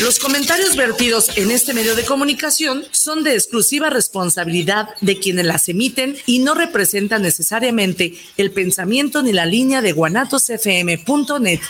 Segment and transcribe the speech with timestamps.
[0.00, 5.68] Los comentarios vertidos en este medio de comunicación son de exclusiva responsabilidad de quienes las
[5.68, 11.60] emiten y no representan necesariamente el pensamiento ni la línea de guanatosfm.net.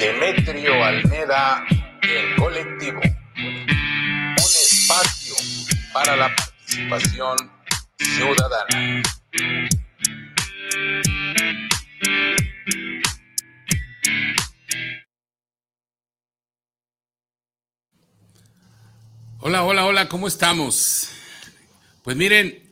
[0.00, 1.64] Demetrio Almeda,
[2.02, 3.00] el colectivo.
[3.36, 5.36] Un espacio
[5.92, 7.57] para la participación
[19.40, 21.08] Hola, hola, hola, ¿cómo estamos?
[22.02, 22.70] Pues miren,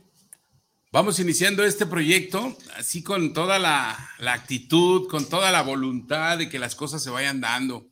[0.91, 6.59] vamos iniciando este proyecto así con toda la, actitud, con toda la voluntad de que
[6.59, 7.87] las cosas se vayan dando.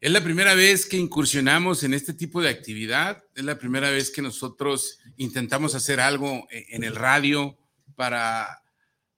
[0.00, 4.12] Es la primera vez que incursionamos en este tipo de actividad, es la primera vez
[4.12, 7.58] que nosotros intentamos hacer algo e, en el radio
[7.96, 8.62] para,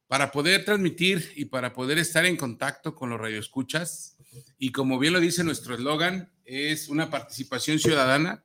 [0.07, 4.17] para poder transmitir y para poder estar en contacto con los radioescuchas.
[4.57, 8.43] Y como bien lo dice nuestro eslogan, es una participación ciudadana,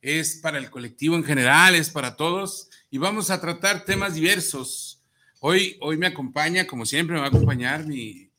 [0.00, 5.02] es para el colectivo en general, es para todos y vamos a tratar temas diversos.
[5.40, 8.31] Hoy, hoy me acompaña, como siempre, me va a acompañar mi,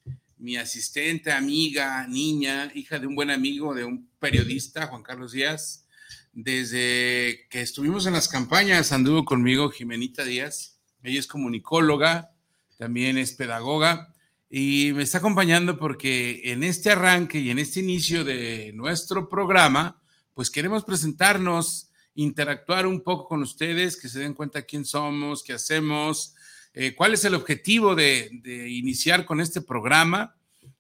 [0.44, 5.88] mi asistente, amiga, niña, hija de un buen amigo, de un periodista, Juan Carlos Díaz.
[6.34, 10.82] Desde que estuvimos en las campañas, anduvo conmigo Jimenita Díaz.
[11.02, 12.34] Ella es comunicóloga,
[12.78, 14.14] también es pedagoga
[14.50, 20.02] y me está acompañando porque en este arranque y en este inicio de nuestro programa,
[20.34, 25.54] pues queremos presentarnos, interactuar un poco con ustedes, que se den cuenta quién somos, qué
[25.54, 26.36] hacemos,
[26.74, 28.30] eh, cuál es el objetivo de,
[28.70, 30.36] iniciar con este programa,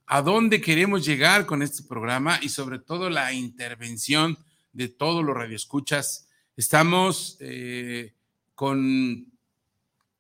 [0.05, 4.38] a dónde queremos llegar con este programa y sobre todo la intervención
[4.73, 6.27] de todos los radioescuchas.
[6.58, 8.13] Estamos eh,
[8.55, 9.31] con,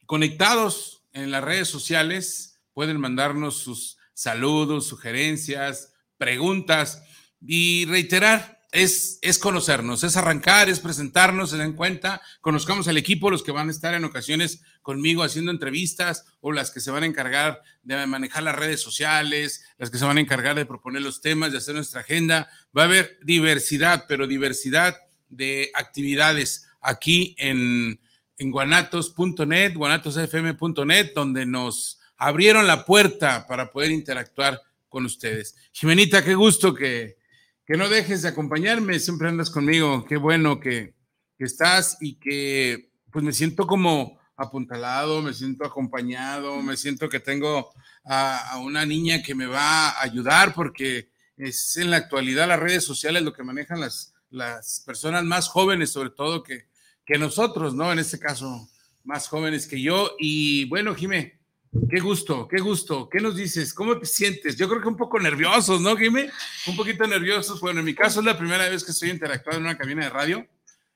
[0.05, 7.03] conectados en las redes sociales, pueden mandarnos sus saludos, sugerencias, preguntas
[7.41, 13.29] y reiterar es, es, conocernos, es arrancar, es presentarnos, se den cuenta, conozcamos al equipo,
[13.29, 17.03] los que van a estar en ocasiones conmigo haciendo entrevistas o las que se van
[17.03, 21.03] a encargar de manejar las redes sociales, las que se van a encargar de proponer
[21.03, 22.49] los temas, de hacer nuestra agenda.
[22.75, 24.97] Va a haber diversidad, pero diversidad
[25.29, 27.99] de actividades aquí en,
[28.39, 34.59] en guanatos.net, guanatosfm.net, donde nos abrieron la puerta para poder interactuar
[34.89, 35.55] con ustedes.
[35.71, 37.21] Jimenita, qué gusto que
[37.65, 40.95] que no dejes de acompañarme, siempre andas conmigo, qué bueno que,
[41.37, 47.19] que estás y que pues me siento como apuntalado, me siento acompañado, me siento que
[47.19, 47.71] tengo
[48.03, 52.59] a, a, una niña que me va a ayudar porque es en la actualidad las
[52.59, 56.67] redes sociales lo que manejan las, las personas más jóvenes, sobre todo que,
[57.05, 57.91] que nosotros, ¿no?
[57.91, 58.69] En este caso,
[59.03, 60.11] más jóvenes que yo.
[60.19, 61.39] Y bueno, Jimé,
[61.89, 63.09] Qué gusto, qué gusto.
[63.09, 63.73] ¿Qué nos dices?
[63.73, 64.55] ¿Cómo te sientes?
[64.57, 66.29] Yo creo que un poco nerviosos, ¿no, Jimé?
[66.67, 67.59] Un poquito nerviosos.
[67.61, 70.09] Bueno, en mi caso es la primera vez que estoy interactuando en una cabina de
[70.11, 70.47] radio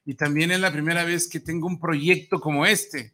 [0.06, 3.14] y también es la primera vez que tengo un proyecto como este.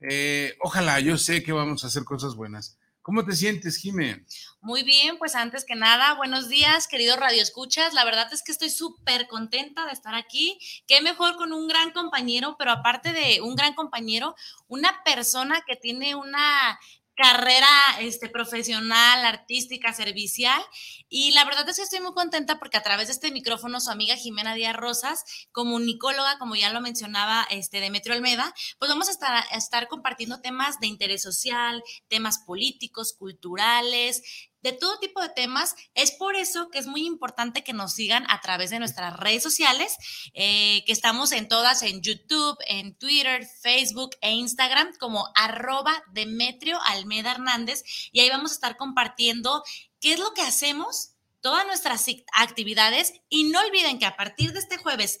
[0.00, 2.78] Eh, ojalá, yo sé que vamos a hacer cosas buenas.
[3.02, 4.24] ¿Cómo te sientes, Jimé?
[4.60, 7.94] Muy bien, pues antes que nada, buenos días, queridos radioescuchas.
[7.94, 10.58] La verdad es que estoy súper contenta de estar aquí.
[10.86, 14.36] Qué mejor con un gran compañero, pero aparte de un gran compañero,
[14.68, 16.78] una persona que tiene una
[17.14, 17.68] carrera
[18.00, 20.60] este, profesional, artística, servicial.
[21.08, 23.90] Y la verdad es que estoy muy contenta porque a través de este micrófono su
[23.90, 29.12] amiga Jimena Díaz Rosas, comunicóloga, como ya lo mencionaba este, Demetrio Almeda, pues vamos a
[29.12, 34.22] estar, a estar compartiendo temas de interés social, temas políticos, culturales,
[34.62, 35.74] de todo tipo de temas.
[35.94, 39.42] Es por eso que es muy importante que nos sigan a través de nuestras redes
[39.42, 39.96] sociales,
[40.34, 46.80] eh, que estamos en todas, en YouTube, en Twitter, Facebook e Instagram, como arroba Demetrio
[46.86, 47.82] Almeda Hernández.
[48.12, 49.62] Y ahí vamos a estar compartiendo
[50.00, 53.12] qué es lo que hacemos, todas nuestras actividades.
[53.28, 55.18] Y no olviden que a partir de este jueves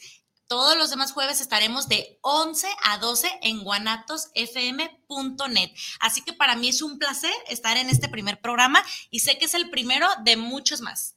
[0.52, 5.70] todos los demás jueves estaremos de 11 a 12 en guanatosfm.net.
[5.98, 9.46] Así que para mí es un placer estar en este primer programa y sé que
[9.46, 11.16] es el primero de muchos más.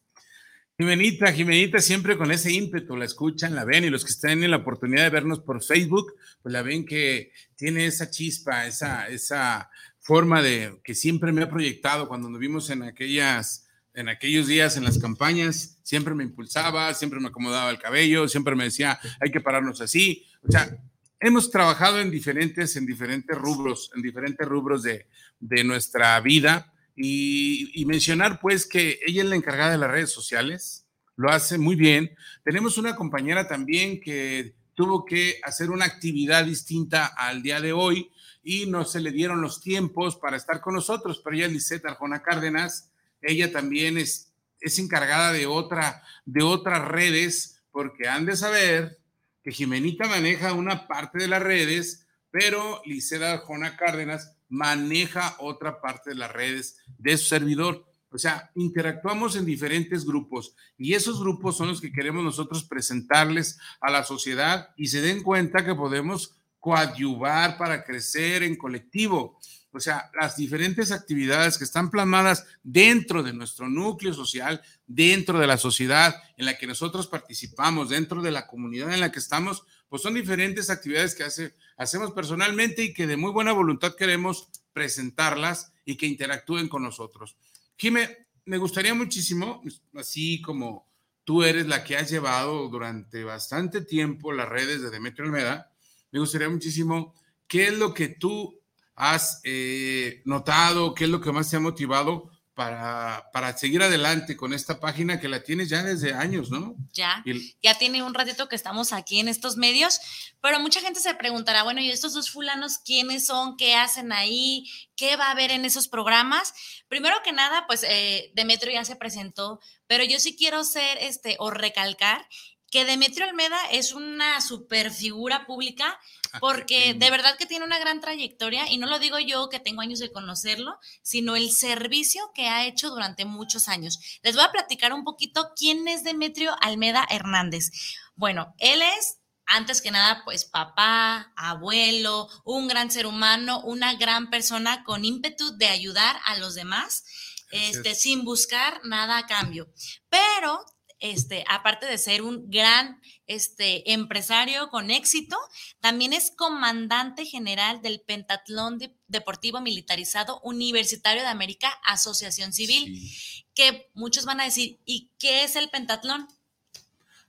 [0.78, 4.52] Jimenita, Jimenita, siempre con ese ímpetu, la escuchan, la ven y los que están en
[4.52, 9.70] la oportunidad de vernos por Facebook, pues la ven que tiene esa chispa, esa, esa
[10.00, 13.65] forma de que siempre me ha proyectado cuando nos vimos en aquellas
[13.96, 18.56] en aquellos días en las campañas, siempre me impulsaba, siempre me acomodaba el cabello, siempre
[18.56, 20.26] me decía, hay que pararnos así.
[20.48, 20.78] O sea,
[21.20, 25.08] hemos trabajado en diferentes, en diferentes rubros, en diferentes rubros de,
[25.40, 30.88] de nuestra vida y, mencionar pues que ella es la encargada de las redes sociales,
[31.16, 32.16] lo hace muy bien.
[32.44, 38.12] Tenemos una compañera también que tuvo que hacer una actividad distinta al día de hoy
[38.44, 41.86] y no se le dieron los tiempos para estar con nosotros, pero ella es Lisette
[41.86, 42.92] Arjona Cárdenas,
[43.26, 49.00] ella también es, es encargada de, otra, de otras redes, porque han de saber
[49.44, 56.12] que Jimenita maneja una parte de las redes, pero Lisette Arjona Cárdenas maneja otra parte
[56.12, 57.86] de las redes de su servidor.
[58.10, 63.60] O sea, interactuamos en diferentes grupos y esos grupos son los que queremos nosotros presentarles
[63.82, 69.38] a la sociedad y se den cuenta que podemos coadyuvar para crecer en colectivo.
[69.76, 75.48] O sea, las diferentes actividades que están plasmadas dentro de nuestro núcleo social, dentro de
[75.48, 79.64] la sociedad en la que nosotros participamos, dentro de la comunidad en la que estamos,
[79.90, 84.50] pues son diferentes actividades que hace, hacemos personalmente y que de muy buena voluntad queremos
[84.74, 87.36] presentarlas y que interactúen con nosotros.
[87.78, 89.62] Jime, me gustaría muchísimo,
[89.96, 90.88] así como
[91.24, 95.72] tú eres la que has llevado durante bastante tiempo las redes de Demetrio Almeda,
[96.12, 97.14] me gustaría muchísimo
[97.48, 98.62] qué es lo que tú
[98.96, 104.38] has eh, notado, qué es lo que más te ha motivado para, para seguir adelante
[104.38, 106.78] con esta página que la tienes ya desde años, ¿no?
[106.94, 107.22] Ya,
[107.62, 110.00] ya tiene un ratito que estamos aquí en estos medios,
[110.42, 113.58] pero mucha gente se preguntará, bueno, ¿y estos dos fulanos quiénes son?
[113.58, 114.72] ¿Qué hacen ahí?
[114.96, 116.54] ¿Qué va a haber en esos programas?
[116.88, 121.36] Primero que nada, pues eh, Demetrio ya se presentó, pero yo sí quiero ser, este,
[121.40, 122.26] o recalcar
[122.72, 126.00] que Demetrio Almeda es una super figura pública
[126.34, 129.60] ah, porque de verdad que tiene una gran trayectoria y no lo digo yo que
[129.60, 134.20] tengo años de conocerlo, sino el servicio que ha hecho durante muchos años.
[134.24, 137.72] Les voy a platicar un poquito quién es Demetrio Almeda Hernández.
[138.16, 144.30] Bueno, él es antes que nada, pues papá, abuelo, un gran ser humano, una gran
[144.30, 147.04] persona con ímpetu de ayudar a los demás,
[147.52, 149.72] este, sin buscar nada a cambio.
[150.10, 150.66] Pero
[151.00, 155.38] este, aparte de ser un gran este, empresario con éxito,
[155.80, 163.12] también es comandante general del Pentatlón Deportivo Militarizado Universitario de América, Asociación Civil,
[163.54, 166.28] que muchos van a decir, ¿y qué es el Pentatlón?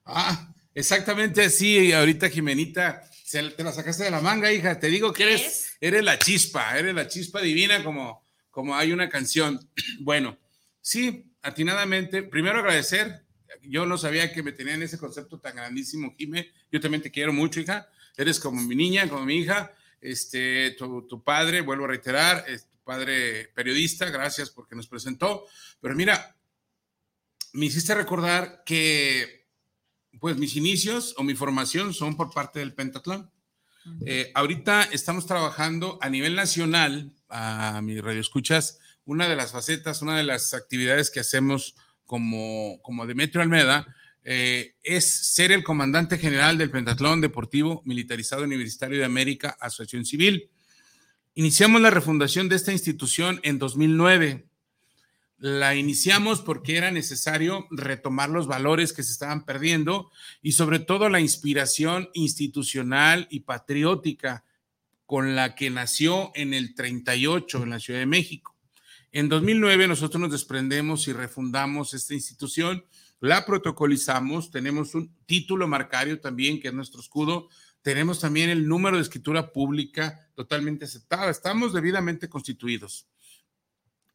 [0.05, 5.25] Ah, exactamente sí, ahorita Jimenita, te la sacaste de la manga, hija, te digo que
[5.25, 9.61] eres, eres la chispa, eres la chispa divina como, como hay una canción.
[10.01, 10.39] Bueno,
[10.81, 13.26] sí, atinadamente, primero agradecer
[13.63, 16.53] yo no sabía que me tenían ese concepto tan grandísimo, Jime.
[16.71, 17.89] Yo también te quiero mucho, hija.
[18.17, 19.73] Eres como mi niña, como mi hija.
[20.01, 25.45] Este, tu, padre, vuelvo a reiterar, es tu padre periodista, gracias porque nos presentó.
[25.81, 26.37] Pero mira,
[27.53, 29.49] me hiciste recordar que,
[30.21, 33.31] pues, mis inicios o mi formación son por parte del pentatlón.
[34.05, 40.03] Eh, ahorita estamos trabajando a nivel nacional, a mi radio escuchas, una de las facetas,
[40.03, 41.77] una de las actividades que hacemos
[42.07, 43.87] como, como Demetrio Almeda,
[44.29, 50.51] eh, es ser el comandante general del Pentatlón Deportivo Militarizado Universitario de América, Asociación Civil.
[51.35, 54.47] Iniciamos la refundación de esta institución en 2009.
[55.39, 60.11] La iniciamos porque era necesario retomar los valores que se estaban perdiendo
[60.43, 64.45] y sobre todo la inspiración institucional y patriótica
[65.05, 68.56] con la que nació en el 38 en la Ciudad de México.
[69.17, 72.85] En 2009 nosotros nos desprendemos y refundamos esta institución,
[73.19, 77.49] la protocolizamos, tenemos un título marcario también, que es nuestro escudo,
[77.81, 83.07] tenemos también el número de escritura pública totalmente aceptada, estamos debidamente constituidos.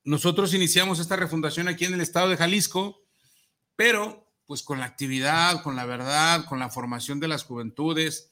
[0.03, 3.01] Nosotros iniciamos esta refundación aquí en el estado de Jalisco,
[3.75, 8.29] pero pues con la actividad, con la verdad, con la formación de las juventudes,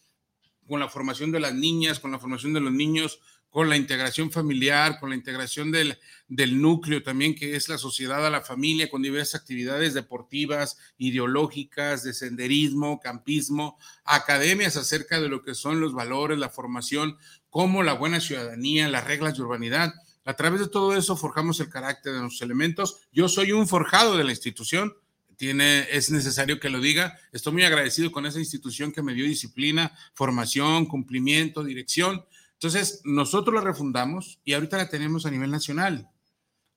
[0.67, 4.31] con la formación de las niñas, con la formación de los niños, con la integración
[4.31, 8.89] familiar, con la integración del, del, núcleo también, que es la sociedad a la familia,
[8.89, 15.93] con diversas actividades deportivas, ideológicas, de senderismo, campismo, academias acerca de lo que son los
[15.93, 17.17] valores, la formación,
[17.49, 19.93] como la buena ciudadanía, las reglas de urbanidad.
[20.25, 22.97] A través de todo eso forjamos el carácter de los elementos.
[23.11, 24.93] Yo soy un forjado de la institución,
[25.37, 27.17] tiene, es necesario que lo diga.
[27.31, 32.25] Estoy muy agradecido con esa institución que me dio disciplina, formación, cumplimiento, dirección
[32.61, 36.09] entonces, nosotros la refundamos y ahorita la tenemos a nivel nacional.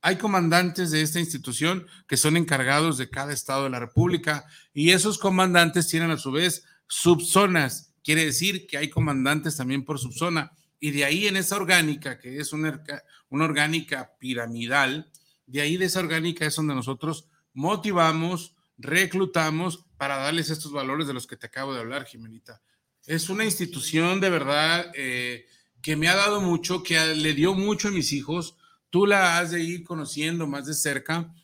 [0.00, 4.90] Hay comandantes de esta institución que son encargados de cada estado de la República y
[4.90, 7.94] esos comandantes tienen a su vez subzonas.
[8.04, 10.52] Quiere decir que hay comandantes también por subzona.
[10.78, 12.84] Y de ahí en esa orgánica, que es una,
[13.28, 15.10] una orgánica piramidal,
[15.46, 21.14] de ahí de esa orgánica es donde nosotros motivamos, reclutamos para darles estos valores de
[21.14, 22.62] los que te acabo de hablar, Jimenita.
[23.04, 25.46] Es una institución de verdad eh,
[25.82, 28.56] que me ha dado mucho, que le dio mucho a mis hijos.
[28.88, 31.34] Tú la has de ir conociendo más de cerca,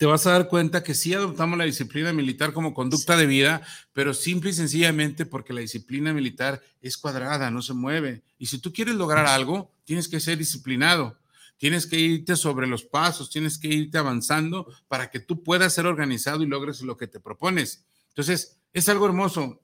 [0.00, 3.60] te vas a dar cuenta que sí adoptamos la disciplina militar como conducta de vida,
[3.92, 8.22] pero simple y sencillamente porque la disciplina militar es cuadrada, no se mueve.
[8.38, 11.18] Y si tú quieres lograr algo, tienes que ser disciplinado,
[11.58, 15.84] tienes que irte sobre los pasos, tienes que irte avanzando para que tú puedas ser
[15.84, 17.84] organizado y logres lo que te propones.
[18.08, 19.60] Entonces, es algo hermoso.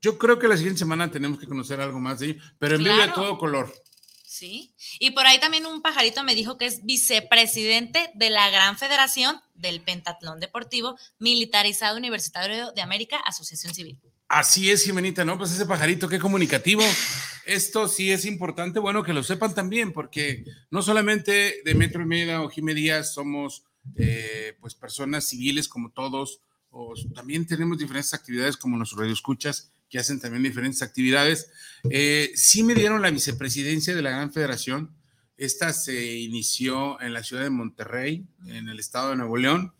[0.00, 2.84] Yo creo que la siguiente semana tenemos que conocer algo más de ello, pero en
[2.84, 3.72] vivo de todo color.
[4.24, 4.72] Sí.
[5.00, 9.40] Y por ahí también un pajarito me dijo que es vicepresidente de la Gran Federación
[9.54, 13.98] del Pentatlón Deportivo Militarizado Universitario de América, Asociación Civil.
[14.28, 15.38] Así es, Jimenita, ¿no?
[15.38, 16.82] Pues ese pajarito, qué comunicativo.
[17.46, 22.42] Esto sí es importante, bueno, que lo sepan también, porque no solamente de Metro Media
[22.42, 23.64] o Jiménez Díaz somos,
[23.96, 29.98] eh, pues, personas civiles como todos, o también tenemos diferentes actividades como nuestros radioescuchas que
[29.98, 31.50] hacen también diferentes actividades.
[31.90, 34.94] Eh, sí me dieron la vicepresidencia de la Gran Federación.
[35.36, 39.72] Esta se inició en la ciudad de Monterrey, en el estado de Nuevo León.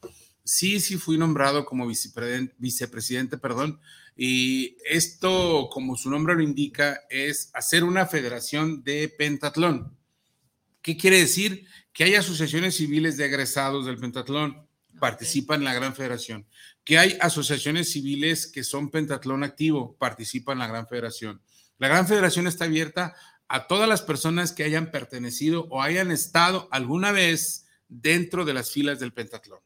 [0.44, 3.80] Sí, sí fui nombrado como vicepresidente, vicepresidente, perdón.
[4.16, 9.96] Y esto, como su nombre lo indica, es hacer una federación de pentatlón.
[10.80, 11.66] ¿Qué quiere decir?
[11.92, 14.67] Que hay asociaciones civiles de egresados del pentatlón,
[14.98, 16.46] participan en la gran federación
[16.88, 21.42] que hay asociaciones civiles que son pentatlón activo, participan en la Gran Federación.
[21.76, 23.14] La Gran Federación está abierta
[23.46, 28.70] a todas las personas que hayan pertenecido o hayan estado alguna vez dentro de las
[28.70, 29.60] filas del pentatlón.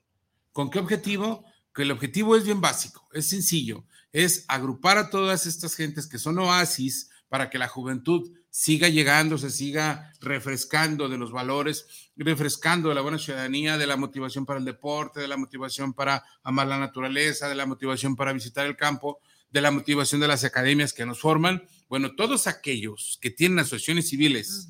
[0.50, 1.44] ¿Con qué objetivo?
[1.72, 6.18] Que el objetivo es bien básico, es sencillo, es agrupar a todas estas gentes que
[6.18, 11.86] son oasis para que la juventud siga llegando, se siga refrescando de los valores,
[12.16, 16.22] refrescando de la buena ciudadanía, de la motivación para el deporte, de la motivación para
[16.42, 20.44] amar la naturaleza, de la motivación para visitar el campo, de la motivación de las
[20.44, 21.64] academias que nos forman.
[21.88, 24.68] Bueno, todos aquellos que tienen asociaciones civiles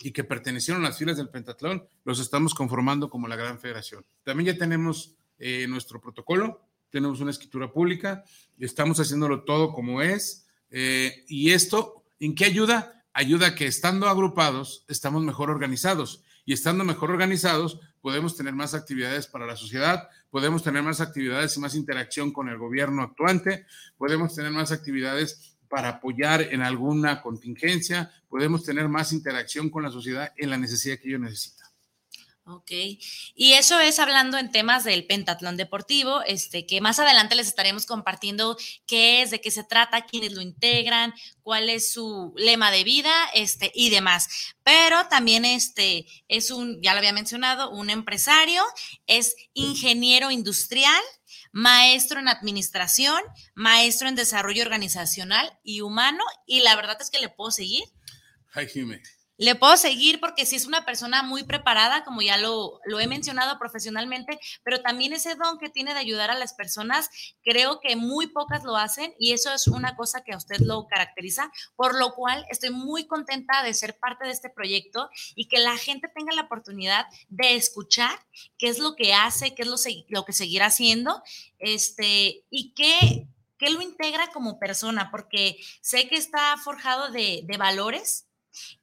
[0.00, 4.04] y que pertenecieron a las filas del Pentatlón, los estamos conformando como la Gran Federación.
[4.24, 8.24] También ya tenemos eh, nuestro protocolo, tenemos una escritura pública,
[8.58, 10.46] estamos haciéndolo todo como es.
[10.70, 13.02] Eh, y esto, ¿en qué ayuda?
[13.14, 18.74] ayuda a que estando agrupados estamos mejor organizados y estando mejor organizados podemos tener más
[18.74, 23.64] actividades para la sociedad, podemos tener más actividades y más interacción con el gobierno actuante,
[23.96, 29.90] podemos tener más actividades para apoyar en alguna contingencia, podemos tener más interacción con la
[29.90, 31.71] sociedad en la necesidad que ellos necesitan.
[32.44, 37.46] Ok, y eso es hablando en temas del pentatlón deportivo, este, que más adelante les
[37.46, 42.72] estaremos compartiendo qué es, de qué se trata, quiénes lo integran, cuál es su lema
[42.72, 44.28] de vida, este, y demás.
[44.64, 48.64] Pero también este es un, ya lo había mencionado, un empresario,
[49.06, 51.02] es ingeniero industrial,
[51.52, 53.22] maestro en administración,
[53.54, 57.84] maestro en desarrollo organizacional y humano, y la verdad es que le puedo seguir.
[58.52, 59.21] Ay, Jiménez.
[59.42, 63.08] Le puedo seguir porque sí es una persona muy preparada, como ya lo, lo, he
[63.08, 67.10] mencionado profesionalmente, pero también ese don que tiene de ayudar a las personas,
[67.42, 70.86] creo que muy pocas lo hacen y eso es una cosa que a usted lo
[70.86, 75.58] caracteriza, por lo cual estoy muy contenta de ser parte de este proyecto y que
[75.58, 78.16] la gente tenga la oportunidad de escuchar
[78.58, 81.20] qué es lo que hace, qué es lo, lo que seguirá haciendo,
[81.58, 83.26] este, y qué,
[83.58, 88.28] qué lo integra como persona, porque sé que está forjado de, de valores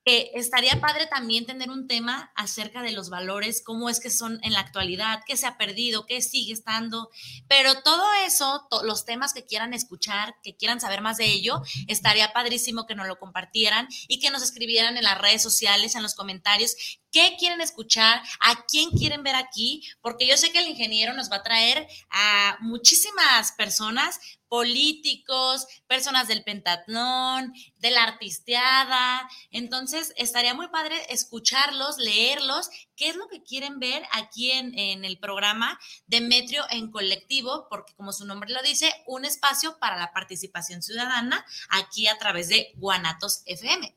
[0.06, 4.40] que estaría padre también tener un tema acerca de los valores, cómo es que son
[4.44, 7.10] en la actualidad, qué se ha perdido, qué sigue estando,
[7.48, 12.34] pero todo eso, los temas que quieran escuchar, que quieran saber más de ello, estaría
[12.34, 16.16] padrísimo que nos lo compartieran y que nos escribieran en las redes sociales, en los
[16.16, 16.76] comentarios,
[17.12, 21.32] qué quieren escuchar, a quién quieren ver aquí, porque yo sé que el ingeniero nos
[21.32, 29.29] va a traer a muchísimas personas, políticos, personas del pentatlón, de la artisteada.
[29.51, 35.06] Entonces, estaría muy padre escucharlos, leerlos, qué es lo que quieren ver aquí en, en
[35.06, 39.98] el programa de Metro en colectivo, porque como su nombre lo dice, un espacio para
[39.98, 43.96] la participación ciudadana aquí a través de Guanatos FM.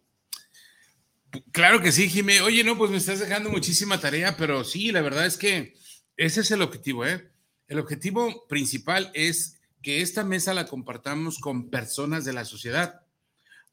[1.50, 2.42] Claro que sí, Jimé.
[2.42, 5.74] Oye, no, pues me estás dejando muchísima tarea, pero sí, la verdad es que
[6.16, 7.30] ese es el objetivo, ¿eh?
[7.68, 13.02] El objetivo principal es que esta mesa la compartamos con personas de la sociedad.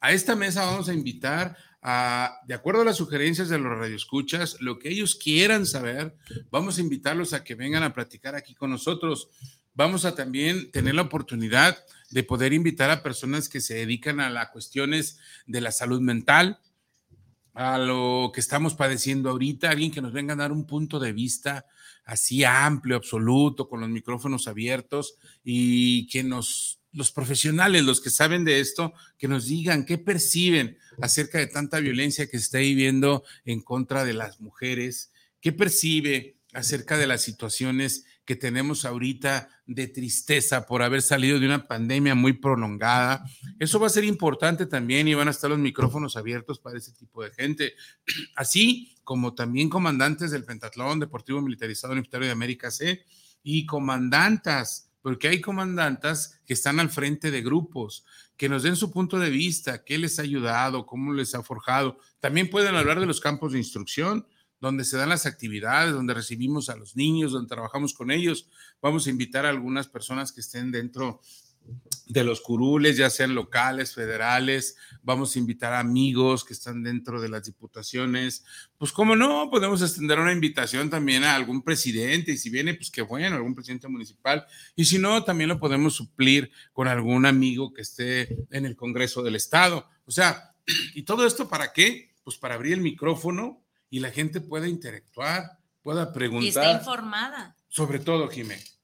[0.01, 4.57] A esta mesa vamos a invitar a, de acuerdo a las sugerencias de los radioescuchas,
[4.59, 6.15] lo que ellos quieran saber,
[6.51, 9.29] vamos a invitarlos a que vengan a platicar aquí con nosotros.
[9.73, 11.77] Vamos a también tener la oportunidad
[12.09, 16.59] de poder invitar a personas que se dedican a las cuestiones de la salud mental,
[17.53, 21.13] a lo que estamos padeciendo ahorita, alguien que nos venga a dar un punto de
[21.13, 21.65] vista
[22.09, 28.43] así amplio, absoluto, con los micrófonos abiertos y que nos, los profesionales, los que saben
[28.43, 33.23] de esto, que nos digan qué perciben acerca de tanta violencia que se está viviendo
[33.45, 39.87] en contra de las mujeres, qué percibe acerca de las situaciones que tenemos ahorita de
[39.87, 43.25] tristeza por haber salido de una pandemia muy prolongada.
[43.57, 46.91] Eso va a ser importante también y van a estar los micrófonos abiertos para ese
[46.91, 47.73] tipo de gente.
[48.35, 53.03] Así como también comandantes del Pentatlón Deportivo Militarizado Universitario de América C
[53.41, 58.05] y comandantas, porque hay comandantas que están al frente de grupos,
[58.37, 61.97] que nos den su punto de vista, qué les ha ayudado, cómo les ha forjado.
[62.19, 64.27] También pueden hablar de los campos de instrucción
[64.61, 68.47] donde se dan las actividades, donde recibimos a los niños, donde trabajamos con ellos.
[68.81, 71.21] Vamos a invitar a algunas personas que estén dentro
[72.07, 77.29] de los curules, ya sean locales, federales, vamos a invitar amigos que están dentro de
[77.29, 78.43] las diputaciones,
[78.79, 82.89] pues cómo no, podemos extender una invitación también a algún presidente, y si viene, pues
[82.89, 84.43] qué bueno, algún presidente municipal,
[84.75, 89.21] y si no, también lo podemos suplir con algún amigo que esté en el Congreso
[89.21, 89.87] del Estado.
[90.05, 90.55] O sea,
[90.95, 92.15] ¿y todo esto para qué?
[92.23, 96.45] Pues para abrir el micrófono y la gente pueda interactuar, pueda preguntar.
[96.45, 97.55] Y está informada.
[97.67, 98.79] Sobre todo, Jiménez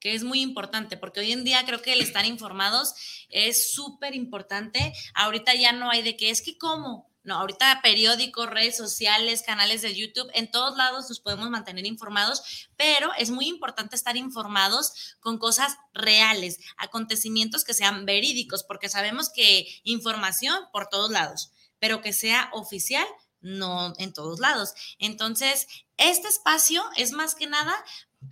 [0.00, 2.94] que es muy importante, porque hoy en día creo que el estar informados
[3.28, 4.94] es súper importante.
[5.14, 7.10] Ahorita ya no hay de qué, es que cómo.
[7.22, 12.70] No, ahorita periódicos, redes sociales, canales de YouTube, en todos lados nos podemos mantener informados,
[12.76, 19.28] pero es muy importante estar informados con cosas reales, acontecimientos que sean verídicos, porque sabemos
[19.28, 23.06] que información por todos lados, pero que sea oficial,
[23.40, 24.74] no en todos lados.
[24.98, 25.66] Entonces,
[25.96, 27.74] este espacio es más que nada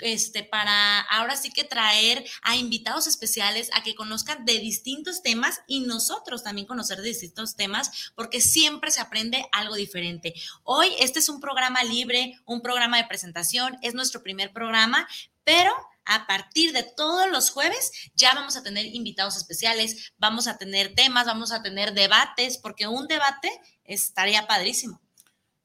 [0.01, 5.63] este, para ahora sí que traer a invitados especiales a que conozcan de distintos temas
[5.67, 10.35] y nosotros también conocer de distintos temas, porque siempre se aprende algo diferente.
[10.63, 15.09] Hoy este es un programa libre, un programa de presentación, es nuestro primer programa,
[15.45, 15.73] pero
[16.09, 20.95] a partir de todos los jueves ya vamos a tener invitados especiales, vamos a tener
[20.95, 23.51] temas, vamos a tener debates, porque un debate
[23.85, 25.01] estaría padrísimo.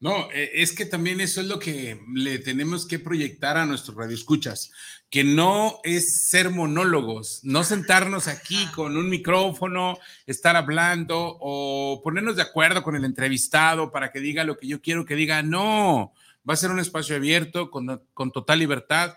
[0.01, 3.95] No, e, es que también eso es lo que le tenemos que proyectar a nuestros
[3.95, 4.73] radioescuchas,
[5.09, 12.35] que no es ser monólogos, no sentarnos aquí con un micrófono, estar hablando o ponernos
[12.35, 15.41] de acuerdo con el entrevistado para que diga lo que yo quiero que diga.
[15.41, 16.13] No,
[16.47, 19.13] va a ser un espacio abierto con, con total libertad,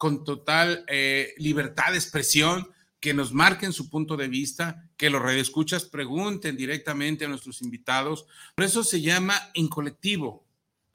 [0.00, 5.20] con total eh, libertad de expresión que nos marquen su punto de vista, que los
[5.20, 8.24] radioescuchas pregunten directamente a nuestros invitados.
[8.54, 10.42] Por eso se llama En Colectivo.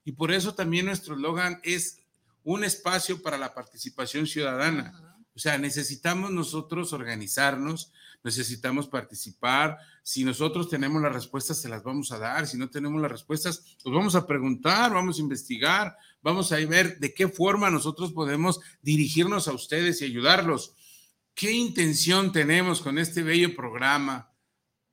[0.05, 1.99] Y por eso también nuestro eslogan es
[2.43, 5.15] un espacio para la participación ciudadana.
[5.35, 7.91] O sea, necesitamos nosotros organizarnos,
[8.23, 9.77] necesitamos participar.
[10.01, 12.47] Si nosotros tenemos las respuestas, se las vamos a dar.
[12.47, 16.97] Si no tenemos las respuestas, pues vamos a preguntar, vamos a investigar, vamos a ver
[16.97, 20.73] de qué forma nosotros podemos dirigirnos a ustedes y ayudarlos.
[21.35, 24.33] ¿Qué intención tenemos con este bello programa?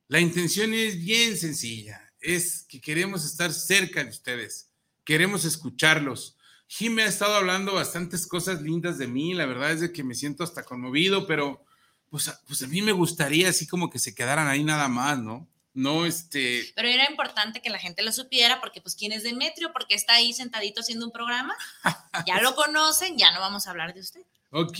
[0.07, 4.69] La intención es bien sencilla, es que queremos estar cerca de ustedes,
[5.03, 6.37] queremos escucharlos.
[6.67, 10.03] Jim me ha estado hablando bastantes cosas lindas de mí, la verdad es de que
[10.03, 11.65] me siento hasta conmovido, pero
[12.11, 15.49] pues, pues a mí me gustaría así como que se quedaran ahí nada más, ¿no?
[15.73, 16.71] No, este.
[16.75, 19.73] Pero era importante que la gente lo supiera, porque, pues, ¿quién es Demetrio?
[19.73, 21.55] Porque está ahí sentadito haciendo un programa.
[22.27, 24.21] Ya lo conocen, ya no vamos a hablar de usted.
[24.51, 24.77] Ok,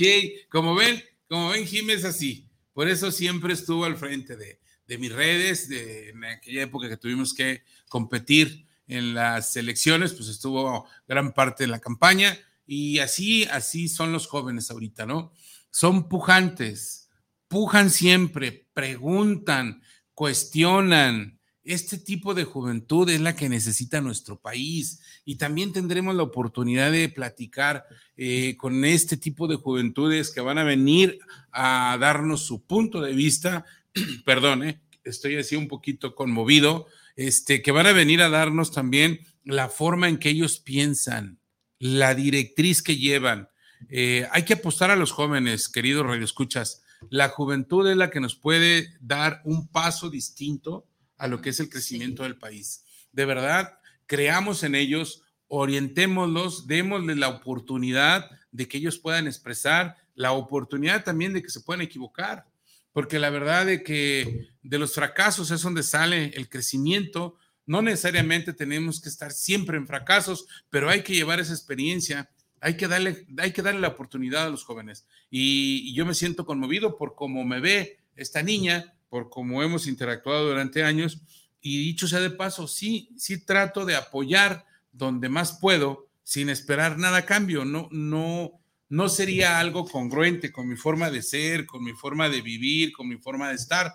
[0.49, 2.47] como ven, como ven, Jim es así.
[2.73, 4.60] Por eso siempre estuvo al frente de,
[4.99, 10.88] mis redes, de, en aquella época que tuvimos que competir en las elecciones, pues estuvo
[11.08, 15.34] gran parte de la campaña y así, así son los jóvenes ahorita, ¿no?
[15.71, 17.10] Son pujantes,
[17.47, 19.82] pujan siempre, preguntan,
[20.13, 26.23] cuestionan, este tipo de juventud es la que necesita nuestro país y también tendremos la
[26.23, 27.86] oportunidad de platicar
[28.17, 31.19] eh, con este tipo de juventudes que van a venir
[31.52, 33.65] a darnos su punto de vista.
[34.26, 39.21] Perdón, eh, estoy así un poquito conmovido, este, que van a venir a darnos también
[39.45, 41.39] la forma en que ellos piensan,
[41.80, 43.49] la directriz que llevan.
[43.89, 46.83] Eh, hay que apostar a los jóvenes, queridos radioescuchas.
[47.10, 50.88] La juventud es la que nos puede dar un paso distinto
[51.18, 52.84] a lo que es el crecimiento del país.
[53.12, 60.32] De verdad, creamos en ellos, orientémoslos, démosles la oportunidad de que ellos puedan expresar, la
[60.32, 62.46] oportunidad también de que se puedan equivocar,
[62.92, 67.38] porque la verdad de que de los fracasos es donde sale el crecimiento.
[67.66, 72.30] No necesariamente tenemos que estar siempre en fracasos, pero hay que llevar esa experiencia,
[72.63, 75.06] hay que darle, hay que darle la oportunidad a los jóvenes.
[75.30, 80.47] Y, yo me siento conmovido por cómo me ve esta niña, por cómo hemos interactuado
[80.47, 81.21] durante años.
[81.60, 86.97] Y dicho sea de paso, sí, sí trato de apoyar donde más puedo sin esperar
[86.97, 87.65] nada a cambio.
[87.65, 92.41] No, no, no sería algo congruente con mi forma de ser, con mi forma de
[92.41, 93.91] vivir, con mi forma de estar.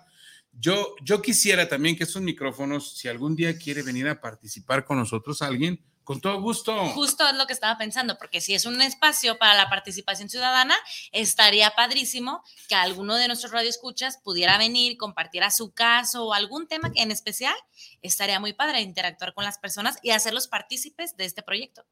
[0.51, 4.97] Yo, yo quisiera también que esos micrófonos, si algún día quiere venir a participar con
[4.97, 6.73] nosotros alguien, Con todo gusto.
[6.87, 10.75] Justo es lo que estaba pensando, porque si es un espacio para la participación ciudadana,
[11.11, 16.91] estaría padrísimo que alguno de nuestros radioescuchas pudiera venir, compartiera su caso o algún tema
[16.95, 17.53] en especial.
[18.01, 21.85] Estaría muy padre interactuar con las personas y hacerlos partícipes de este proyecto.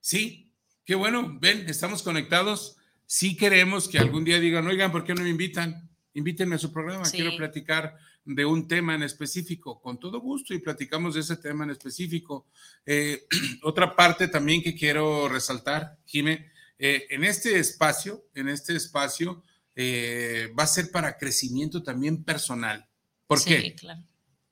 [0.00, 0.52] Sí,
[0.84, 1.38] qué bueno.
[1.40, 2.76] Ven, estamos conectados.
[3.06, 5.88] Sí queremos que algún día digan, oigan, ¿por qué no me invitan?
[6.12, 10.58] Invítenme a su programa, quiero platicar de un tema en específico, con todo gusto, y
[10.58, 12.46] platicamos de ese tema en específico.
[12.84, 13.26] Eh,
[13.62, 19.42] otra parte también que quiero resaltar, Jime, eh, en este espacio, en este espacio,
[19.74, 22.88] eh, va a ser para crecimiento también personal.
[23.26, 23.74] ¿Por sí, qué?
[23.74, 24.02] Claro.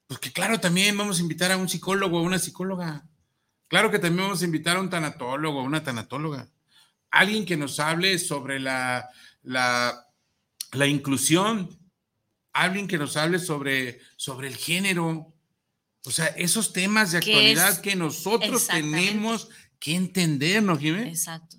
[0.06, 3.06] Porque claro, también vamos a invitar a un psicólogo, a una psicóloga.
[3.68, 6.48] Claro que también vamos a invitar a un tanatólogo, a una tanatóloga.
[7.10, 9.08] Alguien que nos hable sobre la,
[9.42, 10.06] la,
[10.72, 11.77] la inclusión,
[12.52, 15.34] alguien que nos hable sobre, sobre el género.
[16.04, 21.08] O sea, esos temas de actualidad que nosotros tenemos que entender, ¿no, Jiménez?
[21.08, 21.56] Exacto.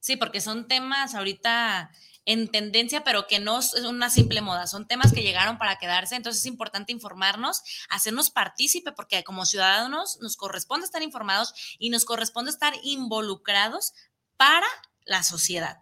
[0.00, 1.90] Sí, porque son temas ahorita
[2.24, 6.16] en tendencia, pero que no es una simple moda, son temas que llegaron para quedarse,
[6.16, 12.04] entonces es importante informarnos, hacernos partícipe, porque como ciudadanos nos corresponde estar informados y nos
[12.04, 13.94] corresponde estar involucrados
[14.36, 14.66] para
[15.04, 15.78] la sociedad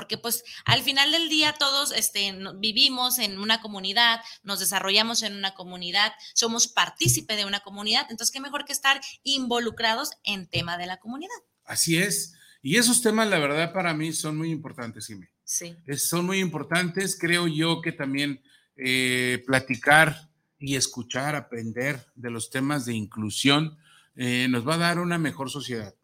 [0.00, 5.36] porque pues al final del día todos este, vivimos en una comunidad, nos desarrollamos en
[5.36, 10.78] una comunidad, somos partícipe de una comunidad, entonces qué mejor que estar involucrados en tema
[10.78, 11.36] de la comunidad.
[11.66, 12.32] Así es.
[12.62, 15.26] Y esos temas, la verdad, para mí son muy importantes, Jimmy.
[15.44, 15.76] Sí.
[15.98, 17.18] son muy importantes.
[17.20, 18.42] Creo yo que también
[18.76, 23.76] eh, platicar y escuchar, aprender de los temas de inclusión
[24.16, 25.94] eh, nos va a dar una mejor sociedad.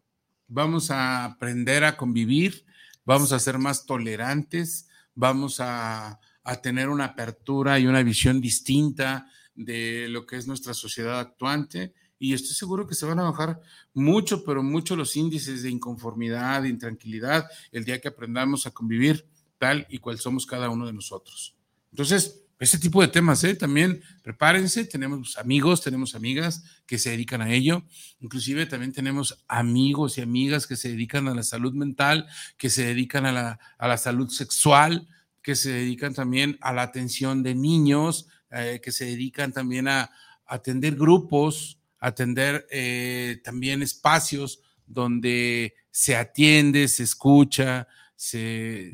[0.47, 2.67] Vamos a aprender a convivir
[3.07, 6.19] vamos a ser más tolerantes, vamos a,
[6.61, 12.33] tener una apertura y una visión distinta de lo que es nuestra sociedad actuante y
[12.33, 13.59] estoy seguro que se van a bajar
[13.93, 19.25] mucho, pero mucho los índices de inconformidad, de intranquilidad, el día que aprendamos a convivir
[19.57, 21.53] tal y cual somos cada uno de nosotros.
[21.91, 23.53] Entonces, ese tipo de temas, ¿eh?
[23.53, 27.83] También prepárense, tenemos amigos, tenemos amigas que se dedican a ello,
[28.19, 32.85] inclusive también tenemos amigos y amigas que se dedican a la salud mental, que se
[32.85, 35.07] dedican a la, a la salud sexual,
[35.43, 40.09] que se dedican también a la atención de niños, eh, que se dedican también a,
[40.47, 48.93] atender grupos, atender eh, también espacios donde se atiende, se escucha, se,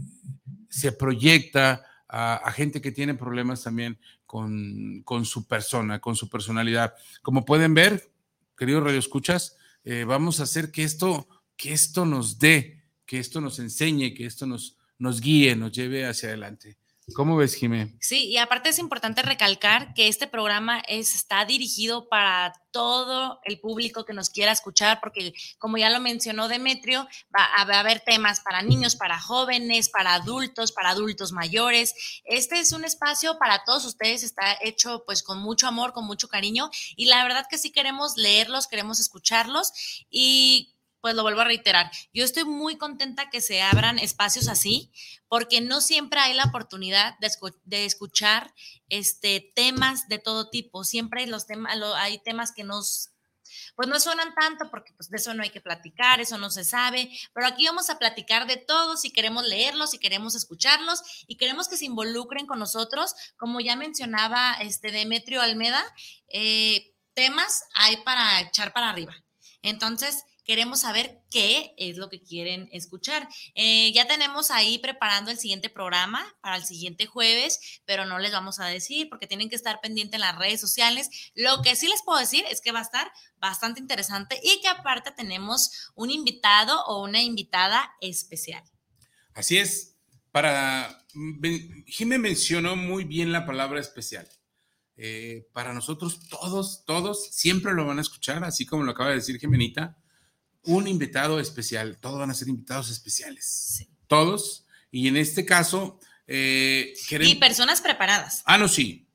[0.70, 1.84] se proyecta
[2.16, 3.98] a, gente que tiene problemas también
[4.28, 6.94] con, con, su persona, con su personalidad.
[7.24, 8.12] Como pueden ver,
[8.56, 13.58] queridos radioescuchas, eh, vamos a hacer que esto, que esto nos dé, que esto nos
[13.58, 16.78] enseñe, que esto nos, nos guíe, nos lleve hacia adelante.
[17.16, 17.94] ¿Cómo ves, Jimé?
[18.00, 23.60] Sí, y aparte es importante recalcar que este programa es, está dirigido para todo el
[23.60, 28.40] público que nos quiera escuchar, porque como ya lo mencionó Demetrio, va a haber temas
[28.40, 31.94] para niños, para jóvenes, para adultos, para adultos mayores.
[32.24, 36.30] Este es un espacio para todos ustedes, está hecho pues con mucho amor, con mucho
[36.30, 39.74] cariño, y la verdad que sí queremos leerlos, queremos escucharlos
[40.10, 40.73] y
[41.04, 44.90] pues lo vuelvo a reiterar, yo estoy muy contenta que se abran espacios así,
[45.28, 48.54] porque no siempre hay la oportunidad de, escuchar
[48.88, 50.86] este, temas de todo tipo.
[50.86, 53.10] Siempre los temas, hay temas que nos
[53.76, 56.64] pues no suenan tanto porque pues de eso no hay que platicar, eso no se
[56.64, 61.36] sabe, pero aquí vamos a platicar de todos y queremos leerlos y queremos escucharlos y
[61.36, 65.84] queremos que se involucren con nosotros, como ya mencionaba este Demetrio Almeda,
[66.30, 69.14] eh, temas hay para echar para arriba.
[69.62, 73.28] Entonces, queremos saber qué es lo que quieren escuchar.
[73.56, 78.32] Eh, ya tenemos ahí preparando el siguiente programa para el siguiente jueves, pero no les
[78.32, 81.10] vamos a decir porque tienen que estar pendientes en las redes sociales.
[81.36, 84.68] Lo que sí les puedo decir es que va a estar bastante interesante y que
[84.68, 88.64] aparte tenemos un invitado o una invitada especial.
[89.34, 89.98] Así es.
[90.32, 91.06] Para
[91.86, 94.28] Jimé mencionó muy bien la palabra especial.
[94.96, 99.16] Eh, para nosotros todos, todos siempre lo van a escuchar, así como lo acaba de
[99.16, 100.03] decir Jimenita
[100.64, 101.98] un invitado especial.
[102.00, 103.88] Todos van a ser invitados especiales.
[104.08, 104.66] Todos.
[104.92, 108.44] Y en este caso, eh, Y personas preparadas.
[108.46, 109.08] Ah, no, sí.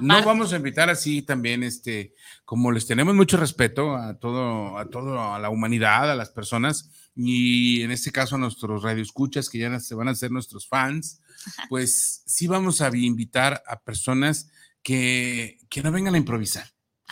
[0.00, 2.14] No vamos a invitar así también, este,
[2.44, 6.90] como les tenemos mucho respeto a todo, a todo, a la humanidad, a las personas,
[7.14, 11.20] y en este caso a nuestros radioescuchas que ya se van a ser nuestros fans,
[11.68, 14.48] pues sí vamos a invitar a personas
[14.82, 16.66] que, que no vengan a improvisar.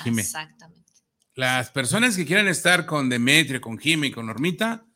[0.04, 0.81] Exactamente.
[1.34, 4.86] Las personas que quieran estar con Demetrio, con Jimmy, con Normita,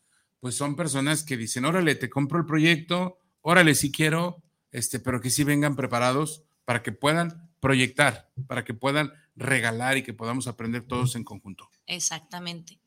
[0.40, 5.20] pues son personas que dicen, órale, te compro el proyecto, órale, si quiero, este, pero
[5.20, 10.46] que sí vengan preparados para que puedan proyectar, para que puedan regalar y que podamos
[10.46, 11.70] aprender todos en conjunto.
[11.86, 12.78] Exactamente.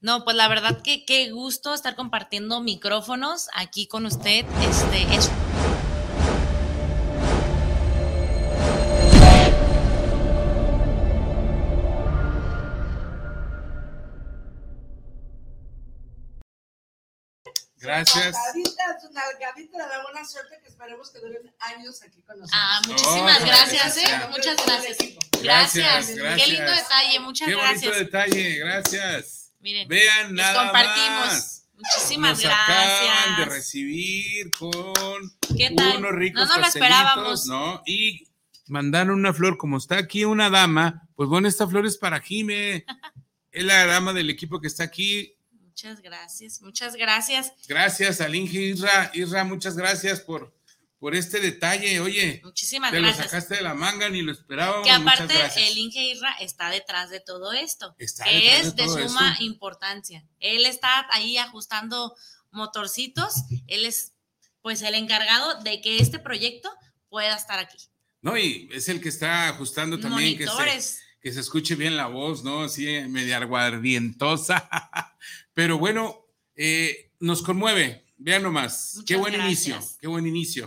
[0.00, 4.44] No, pues la verdad que qué gusto estar compartiendo micrófonos aquí con usted.
[4.68, 5.30] Este es
[17.82, 18.36] Gracias.
[19.00, 22.60] Su nalgadita de la buena suerte que esperemos que duren años aquí con nosotros.
[22.62, 24.00] Ah, muchísimas gracias, ¿eh?
[24.08, 24.30] gracias.
[24.30, 24.96] Muchas gracias.
[24.98, 26.16] Gracias, Gracias.
[26.16, 26.46] gracias.
[26.46, 27.98] Qué lindo detalle, muchas Qué bonito gracias.
[27.98, 29.52] detalle, gracias.
[29.60, 31.26] Miren, Vean nada compartimos.
[31.26, 31.58] más.
[31.74, 33.48] Muchísimas Nos acaban de gracias.
[33.48, 35.96] recibir con ¿Qué tal?
[35.96, 37.46] unos ricos No nos lo esperábamos.
[37.46, 37.82] ¿no?
[37.86, 38.28] Y
[38.68, 42.84] mandaron una flor, como está aquí una dama, pues bueno, esta flor es para Jime.
[43.50, 45.34] Es la dama del equipo que está aquí.
[45.72, 47.50] Muchas gracias, muchas gracias.
[47.66, 49.10] Gracias al Inge Isra.
[49.14, 50.54] Isra, muchas gracias por,
[50.98, 51.98] por este detalle.
[52.00, 53.30] Oye, Muchísimas te lo gracias.
[53.30, 54.86] sacaste de la manga, ni lo esperábamos.
[54.86, 59.34] Que aparte el Inge Irra está detrás de todo esto, Está que es de suma
[59.40, 60.26] importancia.
[60.40, 62.14] Él está ahí ajustando
[62.50, 63.32] motorcitos,
[63.66, 64.12] él es
[64.60, 66.70] pues el encargado de que este proyecto
[67.08, 67.78] pueda estar aquí.
[68.20, 71.00] No, y es el que está ajustando también que se, Monitores.
[71.22, 72.64] que se escuche bien la voz, ¿no?
[72.64, 74.68] Así media aguardientosa.
[75.54, 78.04] Pero bueno, eh, nos conmueve.
[78.18, 78.92] Vean nomás.
[78.96, 79.66] Muchas qué buen gracias.
[79.66, 80.64] inicio, qué buen inicio.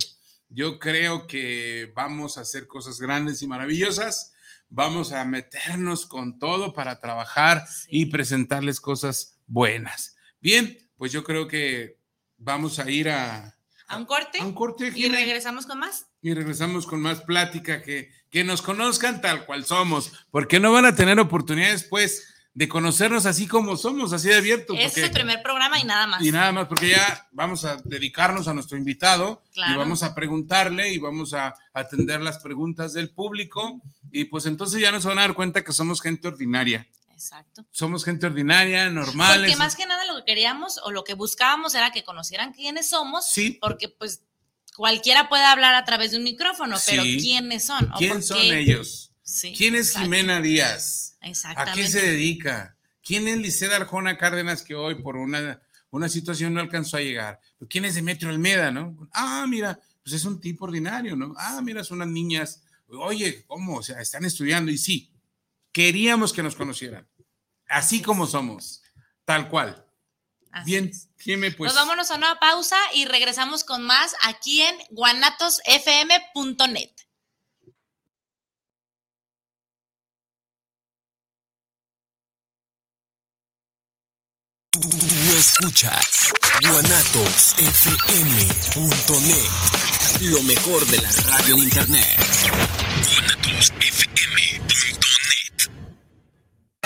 [0.50, 4.34] Yo creo que vamos a hacer cosas grandes y maravillosas.
[4.70, 7.88] Vamos a meternos con todo para trabajar Sí.
[7.92, 10.16] y presentarles cosas buenas.
[10.42, 12.00] Bien, pues yo creo que
[12.38, 14.92] vamos a ir a, A un corte a un corte.
[14.96, 16.08] y regresamos con más.
[16.22, 20.86] Y regresamos con más plática, que, que nos conozcan tal cual somos, porque no van
[20.86, 24.74] a tener oportunidades, pues, de conocernos así como somos, así de abierto.
[24.74, 26.24] Este porque- es el primer programa y nada más.
[26.24, 29.78] y nada más, porque ya vamos a dedicarnos a nuestro invitado y Claro.
[29.80, 34.92] vamos a preguntarle y vamos a atender las preguntas del público y pues entonces ya
[34.92, 36.88] nos van a dar cuenta que somos gente ordinaria.
[37.12, 37.66] Exacto.
[37.72, 39.52] Somos gente ordinaria, normales.
[39.52, 42.90] Porque más que nada lo que queríamos o lo que buscábamos era que conocieran quiénes
[42.90, 44.22] somos, Sí, porque pues
[44.76, 47.92] cualquiera puede hablar a través de un micrófono, pero quiénes son.
[47.94, 49.12] ¿O ¿quién son ellos?
[49.24, 51.05] Sí, ¿Quién es exacto, Jimena Díaz?
[51.26, 51.82] ¿A Exactamente.
[51.82, 52.78] qué se dedica?
[53.04, 55.60] ¿Quién es Liceda Arjona Cárdenas que hoy por una,
[55.90, 57.40] una situación no alcanzó a llegar?
[57.68, 59.10] ¿Quién es Demetrio Almeda, no?
[59.12, 61.34] Ah, mira, pues es un tipo ordinario, ¿no?
[61.38, 62.62] Ah, mira, son unas niñas.
[62.90, 63.78] Oye, ¿cómo?
[63.78, 65.12] O sea, están estudiando y sí,
[65.72, 67.08] queríamos que nos conocieran,
[67.68, 68.84] así como somos,
[69.26, 69.84] tal cual.
[70.52, 70.92] Así Bien.
[71.18, 71.74] Jimé, pues.
[71.74, 76.92] Nos vámonos a una pausa y regresamos con más aquí en guanatosfm.net.
[84.82, 84.90] Tú
[85.38, 87.50] escuchas guanatosfm.net,
[90.22, 92.85] lo mejor de la radio en internet.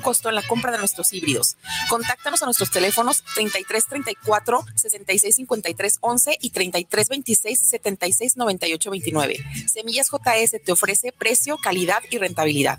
[0.00, 1.56] costo en la compra de nuestros híbridos.
[1.88, 9.36] Contáctanos a nuestros teléfonos 33 34 66 53 11 y 33 26 76 98 29.
[9.66, 12.78] Semillas JS te ofrece precio, calidad y rentabilidad.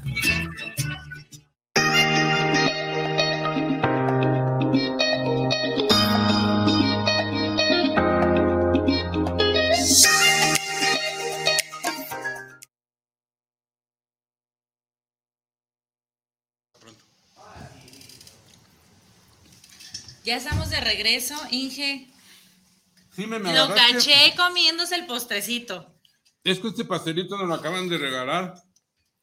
[20.24, 22.08] Ya estamos de regreso, Inge.
[23.16, 23.94] Sí, me, me Lo agarraste.
[23.94, 25.88] caché comiéndose el postrecito.
[26.44, 28.54] Es que este pastelito nos lo acaban de regalar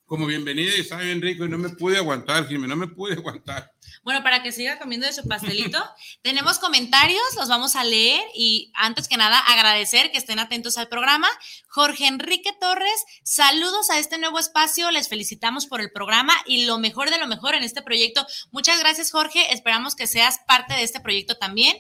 [0.09, 3.13] como bienvenida y está bien rico y no me pude aguantar, Jimmy, no me pude
[3.13, 3.71] aguantar.
[4.03, 5.79] Bueno, para que siga comiendo de su pastelito,
[6.23, 10.89] tenemos comentarios, los vamos a leer y antes que nada agradecer que estén atentos al
[10.89, 11.29] programa.
[11.69, 16.79] Jorge Enrique Torres, saludos a este nuevo espacio, les felicitamos por el programa y lo
[16.79, 18.27] mejor de lo mejor en este proyecto.
[18.51, 21.77] Muchas gracias Jorge, esperamos que seas parte de este proyecto también.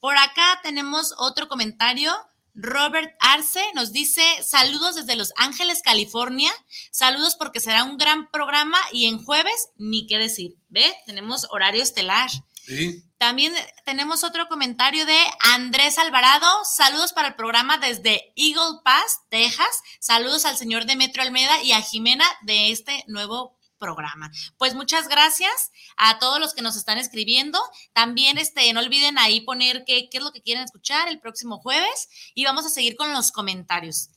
[0.00, 2.12] Por acá tenemos otro comentario.
[2.54, 6.52] Robert Arce nos dice saludos desde Los Ángeles, California.
[6.90, 10.56] Saludos porque será un gran programa y en jueves ni qué decir.
[10.68, 10.84] ¿Ve?
[11.06, 12.30] Tenemos horario estelar.
[12.64, 13.02] Sí.
[13.18, 13.52] También
[13.84, 16.46] tenemos otro comentario de Andrés Alvarado.
[16.64, 19.80] Saludos para el programa desde Eagle Pass, Texas.
[20.00, 24.30] Saludos al señor Demetrio Almeda y a Jimena de este nuevo programa.
[24.56, 27.58] Pues muchas gracias a todos los que nos están escribiendo.
[27.92, 31.58] También este, no olviden ahí poner qué, qué es lo que quieren escuchar el próximo
[31.58, 34.10] jueves y vamos a seguir con los comentarios.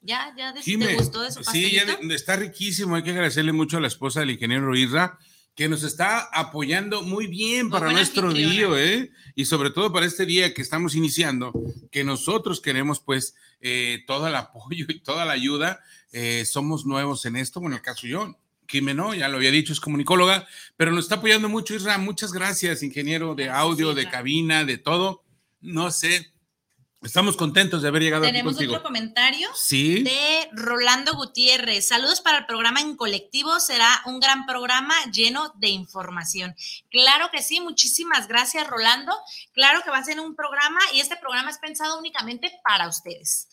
[0.00, 2.94] ¿Ya, ya de- Jime, te gustó de su sí, ya de- está riquísimo.
[2.94, 5.18] Hay que agradecerle mucho a la esposa del ingeniero Isra,
[5.54, 9.10] que nos está apoyando muy bien Muy para nuestro día, ¿eh?
[9.34, 11.52] Y sobre todo para este día que estamos iniciando,
[11.90, 15.80] que nosotros queremos, pues, eh, todo el apoyo y toda la ayuda.
[16.12, 18.36] Eh, somos nuevos en esto, bueno, en el caso yo.
[18.68, 20.46] Jimeno, ya lo había dicho, es comunicóloga,
[20.76, 21.98] pero nos está apoyando mucho, Isra.
[21.98, 25.22] Muchas gracias, ingeniero de audio, de cabina, de todo.
[25.60, 26.32] No sé,
[27.02, 28.72] estamos contentos de haber llegado aquí Tenemos contigo.
[28.72, 30.02] otro comentario Sí.
[30.02, 31.88] de Rolando Gutiérrez.
[31.88, 33.60] Saludos para el programa en colectivo.
[33.60, 36.54] Será un gran programa lleno de información.
[36.90, 37.60] Claro que sí.
[37.60, 39.12] Muchísimas gracias, Rolando.
[39.52, 43.48] Claro que va a ser un programa y este programa es pensado únicamente para ustedes.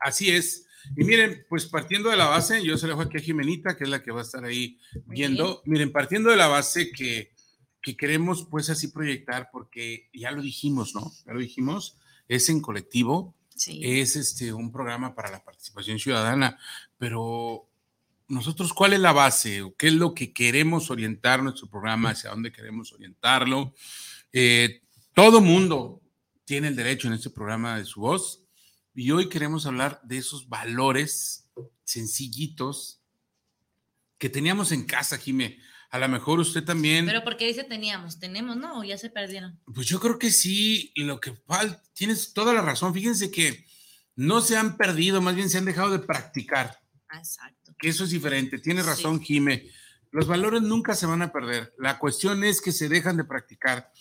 [0.00, 0.66] Así es.
[0.96, 3.84] Y miren, pues partiendo de la base, yo se lo dejo aquí a Jimenita, que
[3.84, 5.62] es la que va a estar ahí viendo.
[5.64, 7.32] Miren, partiendo de la base que,
[7.80, 11.12] que queremos pues así proyectar, porque ya lo dijimos, ¿no?
[11.26, 13.34] Ya lo dijimos, es en colectivo,
[13.66, 16.58] es este un programa para la participación ciudadana,
[16.98, 17.68] pero
[18.28, 19.62] nosotros, ¿cuál es la base?
[19.76, 22.10] ¿Qué es lo que queremos orientar nuestro programa?
[22.10, 23.74] ¿Hacia dónde queremos orientarlo?
[24.32, 24.80] Eh,
[25.14, 26.00] todo mundo
[26.44, 28.41] tiene el derecho en este programa de su voz
[28.94, 31.48] y hoy queremos hablar de esos valores
[31.84, 33.00] sencillitos
[34.18, 35.58] que teníamos en casa, Jime.
[35.90, 38.80] A lo mejor usted también, Pero porque dice teníamos, tenemos, ¿no?
[38.80, 39.60] O ya se perdieron.
[39.74, 42.94] pues yo creo que sí, lo que falta, tienes toda la razón.
[42.94, 43.66] Fíjense que
[44.16, 46.78] no se han perdido, más bien se han dejado de practicar.
[47.14, 47.74] Exacto.
[47.78, 48.58] que eso es diferente.
[48.58, 49.68] Tienes razón, Jime.
[50.12, 51.74] Los valores nunca se van a perder.
[51.78, 53.92] La cuestión es que se dejan de practicar.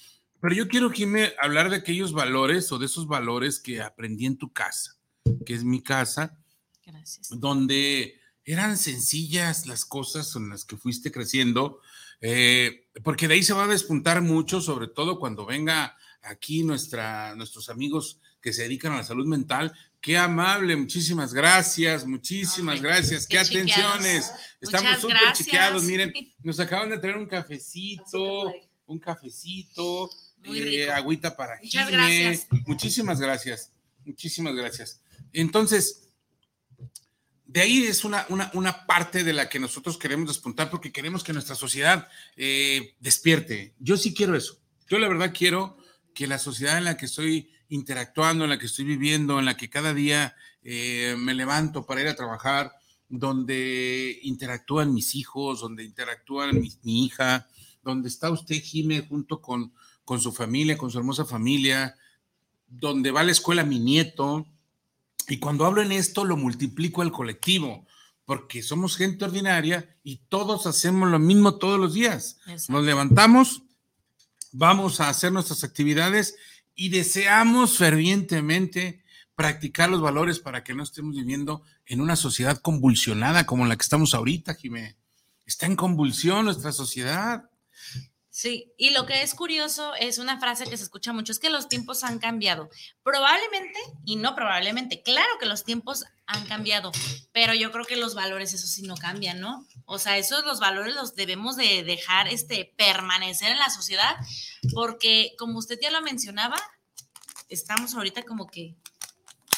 [0.41, 4.37] Pero yo quiero, Jime, hablar de aquellos valores o de esos valores que aprendí en
[4.37, 4.97] tu casa,
[5.45, 6.37] que es mi casa,
[6.83, 7.29] Gracias.
[7.29, 11.79] donde eran sencillas las cosas en las que fuiste creciendo,
[12.21, 17.35] eh, porque de ahí se va a despuntar mucho, sobre todo cuando venga aquí nuestra,
[17.35, 19.71] nuestros amigos que se dedican a la salud mental.
[20.01, 24.31] Qué amable, muchísimas gracias, muchísimas gracias, qué, qué atenciones.
[24.59, 26.11] Estamos súper chiqueados, miren,
[26.43, 28.51] nos acaban de traer un cafecito,
[28.87, 30.09] un cafecito,
[30.43, 32.47] eh, agüita para Muchas gracias.
[32.65, 33.71] Muchísimas gracias,
[34.05, 35.01] muchísimas gracias.
[35.33, 36.09] Entonces,
[37.45, 41.23] de ahí es una, una, una parte de la que nosotros queremos despuntar porque queremos
[41.23, 43.73] que nuestra sociedad eh, despierte.
[43.79, 44.57] Yo sí quiero eso.
[44.87, 45.77] Yo la verdad quiero
[46.13, 49.57] que la sociedad en la que estoy interactuando, en la que estoy viviendo, en la
[49.57, 52.73] que cada día eh, me levanto para ir a trabajar,
[53.09, 57.47] donde interactúan mis hijos, donde interactúan mi, mi hija,
[57.83, 59.73] donde está usted, Jime, junto con,
[60.05, 61.95] con su familia, con su hermosa familia,
[62.67, 64.47] donde va a la escuela mi nieto,
[65.27, 67.85] y cuando hablo en esto, lo multiplico al colectivo,
[68.25, 72.37] porque somos gente ordinaria y todos hacemos lo mismo todos los días.
[72.47, 72.73] Exacto.
[72.73, 73.63] Nos levantamos,
[74.51, 76.35] vamos a hacer nuestras actividades
[76.75, 79.03] y deseamos fervientemente
[79.35, 83.83] practicar los valores para que no estemos viviendo en una sociedad convulsionada como la que
[83.83, 84.97] estamos ahorita, Jimé.
[85.45, 87.49] Está en convulsión nuestra sociedad.
[88.41, 91.51] Sí, y lo que es curioso es una frase que se escucha mucho, es que
[91.51, 92.71] los tiempos han cambiado.
[93.03, 96.91] Probablemente, y no probablemente, claro que los tiempos han cambiado,
[97.33, 99.67] pero yo creo que los valores, eso sí no cambian, ¿no?
[99.85, 104.15] O sea, esos los valores los debemos de dejar este, permanecer en la sociedad,
[104.73, 106.55] porque como usted ya lo mencionaba,
[107.47, 108.73] estamos ahorita como que,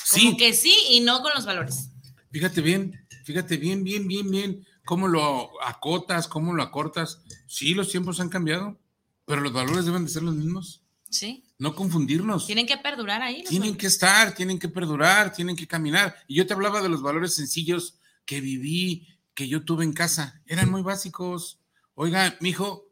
[0.09, 0.35] como Sí.
[0.35, 1.87] que sí y no con los valores.
[2.33, 7.21] Fíjate bien, fíjate bien, bien, bien, bien, cómo lo acotas, cómo lo acortas.
[7.47, 8.79] Sí, los tiempos han cambiado,
[9.25, 10.81] pero los valores deben de ser los mismos.
[11.09, 12.47] Sí, No confundirnos.
[12.47, 13.43] tienen que perdurar ahí.
[13.43, 13.77] Tienen valores.
[13.81, 16.15] que estar, tienen que perdurar, tienen que caminar.
[16.27, 20.41] Y yo te hablaba de los valores sencillos que viví, que yo tuve en casa.
[20.47, 21.59] Eran muy básicos.
[21.93, 22.89] Oiga, mijo,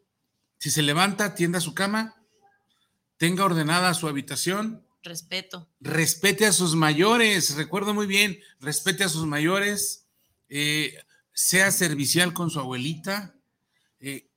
[0.59, 2.15] si se levanta, tienda su cama,
[3.17, 5.67] tenga ordenada su habitación, Respeto.
[5.79, 10.07] respete a sus mayores, recuerdo muy bien, respete a sus mayores,
[10.49, 10.95] eh,
[11.41, 13.33] sea servicial con su abuelita,
[13.99, 14.29] eh,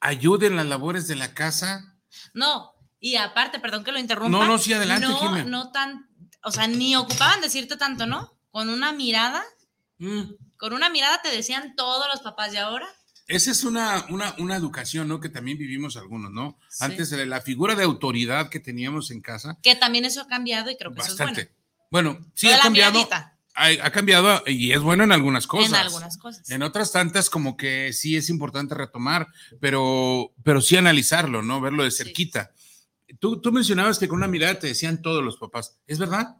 [0.00, 1.96] ayude en las labores de la casa.
[2.34, 4.30] No, y aparte, perdón que lo interrumpa.
[4.30, 6.10] No, no, sí, adelante, No, no tan,
[6.42, 8.38] o sea, ni ocupaban decirte tanto, ¿no?
[8.50, 9.42] Con una mirada,
[10.02, 12.88] Mm, con una mirada te decían todos los papás de ahora.
[13.26, 15.20] Esa es una, una, una educación, ¿no?
[15.20, 16.58] Que también vivimos algunos, ¿no?
[16.70, 16.84] Sí.
[16.84, 20.76] Antes la figura de autoridad que teníamos en casa, Que también eso ha cambiado y
[20.78, 21.52] creo que eso es bastante.
[21.90, 22.14] bueno.
[22.14, 25.70] Bueno, sí ha cambiado, miradita, ha, cambiado y es bueno en algunas cosas.
[25.70, 26.50] En algunas cosas.
[26.50, 29.26] En otras tantas, como que sí es importante retomar,
[29.60, 31.60] pero, pero sí analizarlo, ¿no?
[31.60, 32.52] Verlo de cerquita.
[33.18, 35.78] Tú, tú mencionabas que con una mirada te decían todos los papás.
[35.86, 36.36] ¿Es verdad?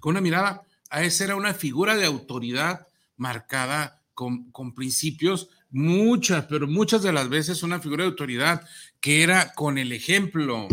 [0.00, 6.46] Con una mirada, a esa era una figura de autoridad marcada con, con principios, muchas,
[6.46, 8.66] pero muchas de las veces una figura de autoridad
[9.00, 10.68] que era con el ejemplo,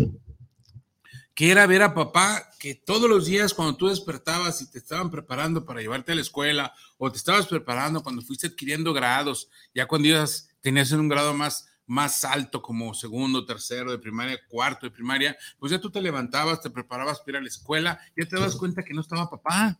[1.34, 5.10] que era ver a papá que todos los días cuando tú despertabas y te estaban
[5.10, 9.88] preparando para llevarte a la escuela o te estabas preparando cuando fuiste adquiriendo grados, ya
[9.88, 14.92] cuando ibas, tenías un grado más, más alto como segundo, tercero de primaria, cuarto de
[14.92, 18.40] primaria, pues ya tú te levantabas, te preparabas para ir a la escuela, ya te
[18.40, 19.80] das cuenta que no estaba papá.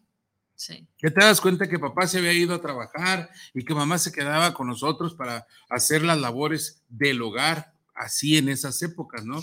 [0.56, 0.88] Sí.
[1.02, 4.12] Ya te das cuenta que papá se había ido a trabajar y que mamá se
[4.12, 9.42] quedaba con nosotros para hacer las labores del hogar, así en esas épocas, ¿no?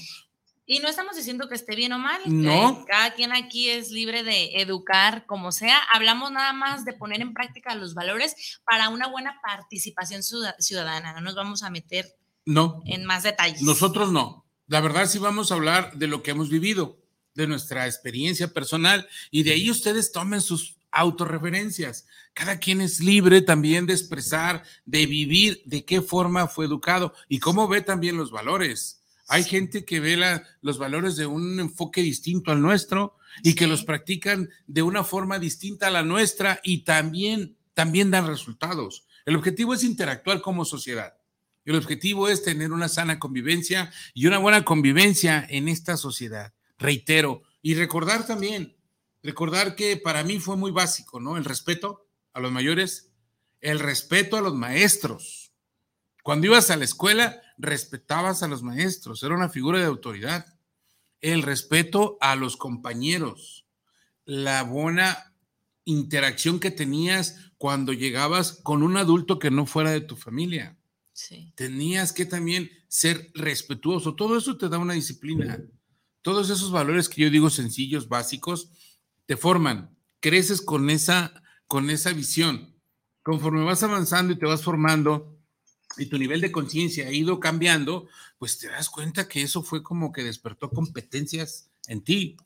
[0.71, 2.21] Y no estamos diciendo que esté bien o mal.
[2.27, 2.85] No.
[2.87, 5.79] Cada quien aquí es libre de educar como sea.
[5.95, 11.14] Hablamos nada más de poner en práctica los valores para una buena participación ciuda- ciudadana.
[11.14, 12.14] No nos vamos a meter
[12.45, 13.62] No, en más detalles.
[13.62, 14.45] nosotros no.
[14.66, 16.99] La verdad sí vamos a hablar de lo que hemos vivido,
[17.35, 22.07] de nuestra experiencia personal y de ahí ustedes tomen sus autorreferencias.
[22.35, 27.39] Cada quien es libre también de expresar, de vivir, de qué forma fue educado y
[27.39, 28.98] cómo ve también los valores.
[29.29, 33.66] Hay gente que ve la- los valores de un enfoque distinto al nuestro y que
[33.66, 39.07] los practican de una forma distinta a la nuestra y también, también dan resultados.
[39.26, 41.14] El objetivo es interactuar como sociedad.
[41.66, 46.55] El objetivo es tener una sana convivencia y una buena convivencia en esta sociedad.
[46.79, 48.76] Reitero, y recordar también,
[49.22, 51.37] recordar que para mí fue muy básico, ¿no?
[51.37, 53.11] El respeto a los mayores,
[53.61, 55.48] el respeto a los maestros.
[56.29, 60.45] Cuando ibas a la escuela, respetabas a los maestros, era una figura de autoridad.
[61.22, 63.64] El respeto a los compañeros,
[64.26, 65.33] la buena
[65.87, 70.76] interacción que tenías cuando llegabas con un adulto que no fuera de tu familia
[71.14, 71.51] Sí.
[71.57, 74.14] tenías que también ser respetuoso.
[74.14, 75.59] Todo eso te da una disciplina.
[76.20, 78.68] Todos esos valores que yo digo sencillos, básicos,
[79.24, 79.97] te forman.
[80.20, 82.74] Creces con esa, con esa visión.
[83.22, 85.38] Conforme vas avanzando y te vas formando
[85.99, 89.83] y tu nivel de conciencia ha ido cambiando, pues te das cuenta que eso fue
[89.83, 92.37] como que despertó competencias en ti.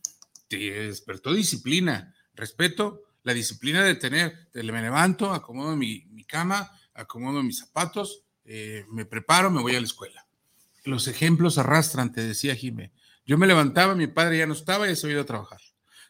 [0.49, 7.43] Te despertó disciplina, respeto, la disciplina de tener, te- me levanto, acomodo mi, cama, acomodo
[7.43, 10.27] mis zapatos, eh, me preparo, me voy a la escuela.
[10.85, 12.93] Los ejemplos arrastran, te decía Jimé.
[13.25, 15.61] Yo me levantaba, mi padre ya no estaba, ya se había ido a trabajar.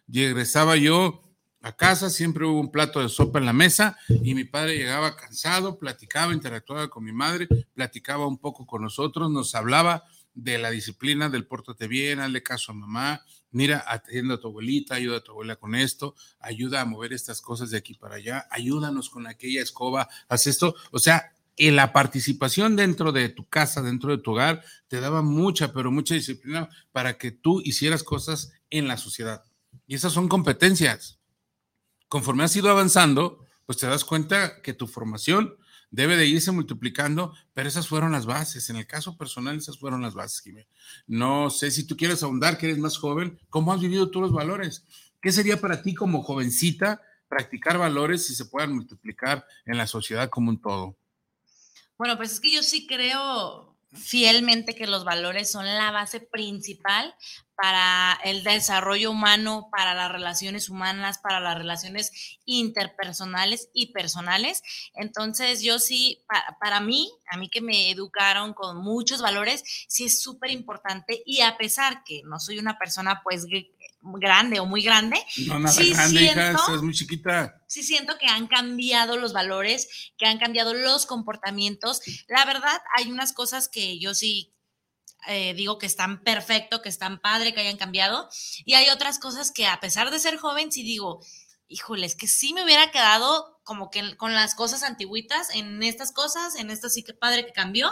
[0.09, 1.23] Y regresaba yo
[1.63, 5.17] a casa, siempre hubo un plato de sopa en la mesa y mi padre llegaba
[5.17, 10.05] cansado, platicaba, interactuaba con mi madre, platicaba un poco con nosotros, nos hablaba
[10.35, 14.97] de la disciplina del pórtate bien, hazle caso a mamá, mira, atiende a tu abuelita,
[14.97, 18.47] ayuda a tu abuela con esto, ayuda a mover estas cosas de aquí para allá,
[18.51, 20.75] ayúdanos con aquella escoba, haz esto.
[20.91, 25.23] O sea, en la participación dentro de tu casa, dentro de tu hogar, te daba
[25.23, 29.45] mucha, pero mucha disciplina para que tú hicieras cosas en la sociedad.
[29.87, 31.22] Y esas son competencias.
[32.13, 35.57] Conforme has ido avanzando, pues te das cuenta que tu formación
[35.91, 38.69] debe de irse multiplicando, pero esas fueron las bases.
[38.69, 40.69] En el caso personal, esas fueron las bases, Jiménez.
[41.07, 44.31] No sé si tú quieres ahondar, que eres más joven, ¿cómo has vivido tú los
[44.31, 44.85] valores?
[45.23, 50.29] ¿Qué sería para ti como jovencita practicar valores si se puedan multiplicar en la sociedad
[50.29, 50.99] como un todo?
[51.97, 57.15] Bueno, pues es que yo sí creo fielmente que los valores son la base principal
[57.55, 64.63] para el desarrollo humano, para las relaciones humanas, para las relaciones interpersonales y personales.
[64.95, 66.25] Entonces, yo sí,
[66.59, 71.43] para, mí, a mí que me educaron con muchos valores, sí es súper importante y
[71.43, 73.47] a pesar que no soy una persona pues
[74.03, 75.17] grande o muy grande.
[75.47, 77.63] No, nada sí grande, siento, es muy chiquita.
[77.67, 82.01] Sí siento que han cambiado los valores, que han cambiado los comportamientos.
[82.29, 84.53] La verdad, hay unas cosas que yo sí
[85.29, 88.29] eh, digo que están perfecto, que están padre, que hayan cambiado.
[88.65, 91.25] Y hay otras cosas que a pesar de ser joven, sí digo,
[91.69, 96.13] híjole, es que sí me hubiera quedado como que con las cosas antiguitas, en estas
[96.13, 97.91] cosas, en estas sí que padre que cambió,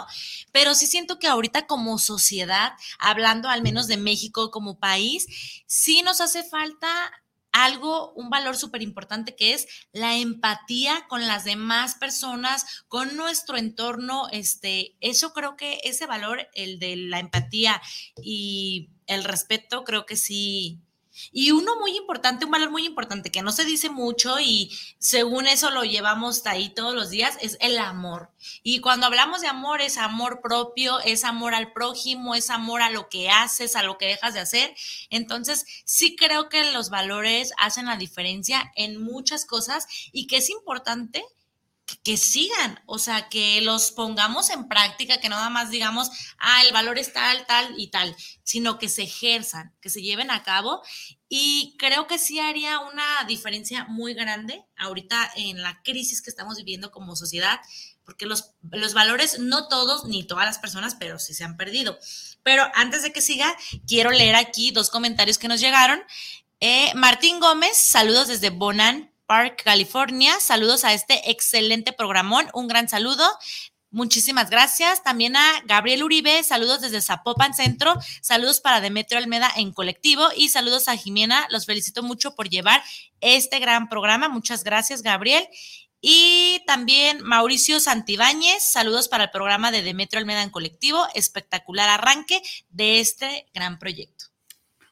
[0.51, 5.25] pero sí siento que ahorita como sociedad, hablando al menos de México como país,
[5.65, 7.11] sí nos hace falta
[7.51, 13.57] algo, un valor súper importante que es la empatía con las demás personas, con nuestro
[13.57, 14.27] entorno.
[14.31, 17.81] Este, eso creo que ese valor, el de la empatía
[18.23, 20.79] y el respeto, creo que sí,
[21.31, 25.47] y uno muy importante, un valor muy importante que no se dice mucho y según
[25.47, 28.31] eso lo llevamos ahí todos los días, es el amor.
[28.63, 32.89] Y cuando hablamos de amor, es amor propio, es amor al prójimo, es amor a
[32.89, 34.75] lo que haces, a lo que dejas de hacer.
[35.09, 40.49] Entonces, sí creo que los valores hacen la diferencia en muchas cosas y que es
[40.49, 41.23] importante
[42.03, 46.73] que sigan, o sea, que los pongamos en práctica, que nada más digamos, ah, el
[46.73, 50.81] valor es tal, tal y tal, sino que se ejerzan, que se lleven a cabo.
[51.29, 56.57] Y creo que sí haría una diferencia muy grande ahorita en la crisis que estamos
[56.57, 57.59] viviendo como sociedad,
[58.03, 61.97] porque los, los valores, no todos ni todas las personas, pero sí se han perdido.
[62.43, 63.55] Pero antes de que siga,
[63.87, 66.01] quiero leer aquí dos comentarios que nos llegaron.
[66.59, 70.37] Eh, Martín Gómez, saludos desde Bonan, Park, California.
[70.41, 72.47] Saludos a este excelente programón.
[72.53, 73.23] Un gran saludo.
[73.89, 75.03] Muchísimas gracias.
[75.03, 80.49] También a Gabriel Uribe, saludos desde Zapopan Centro, saludos para Demetrio Almeda en colectivo y
[80.49, 81.47] saludos a Jimena.
[81.49, 82.83] Los felicito mucho por llevar
[83.21, 84.27] este gran programa.
[84.27, 85.47] Muchas gracias, Gabriel.
[86.01, 91.07] Y también Mauricio Santibáñez, saludos para el programa de Demetrio Almeda en colectivo.
[91.15, 94.25] Espectacular arranque de este gran proyecto.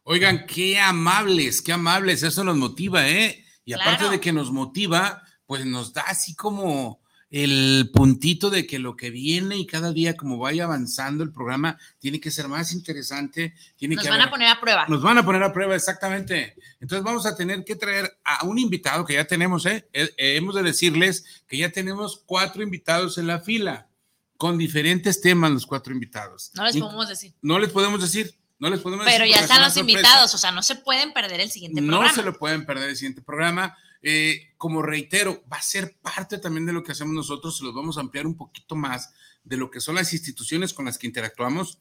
[0.04, 3.44] Oigan, qué amables, qué amables, eso nos motiva, ¿eh?
[3.70, 8.80] Y aparte de que nos motiva, pues nos da así como el puntito de que
[8.80, 12.74] lo que viene y cada día como vaya avanzando el programa tiene que ser más
[12.74, 13.54] interesante.
[13.78, 14.88] Tiene nos van a poner a prueba.
[14.88, 16.56] Nos van a poner a prueba, exactamente.
[16.80, 19.88] Entonces vamos a tener que traer a un invitado que ya tenemos, ¿eh?
[19.94, 23.88] eh, eh hemos de decirles que ya tenemos cuatro invitados en la fila
[24.38, 26.50] con diferentes temas los cuatro invitados.
[26.56, 27.36] No les podemos decir.
[27.44, 28.39] No les podemos decir.
[28.60, 31.50] No les podemos Pero ya están los invitados, o sea, no se pueden perder el
[31.50, 32.08] siguiente programa.
[32.08, 33.78] No se lo pueden perder el siguiente programa.
[34.02, 37.74] Eh, como reitero, va a ser parte también de lo que hacemos nosotros, se los
[37.74, 41.08] vamos a ampliar un poquito más de lo que son las instituciones con las que
[41.08, 41.80] interactuamos.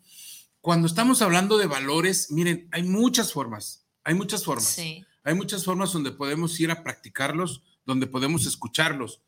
[0.61, 4.67] Cuando estamos hablando de valores, miren, hay muchas formas, hay muchas formas.
[4.67, 5.05] Sí.
[5.25, 9.21] Hay muchas formas donde podemos ir a practicarlos, donde podemos escucharlos.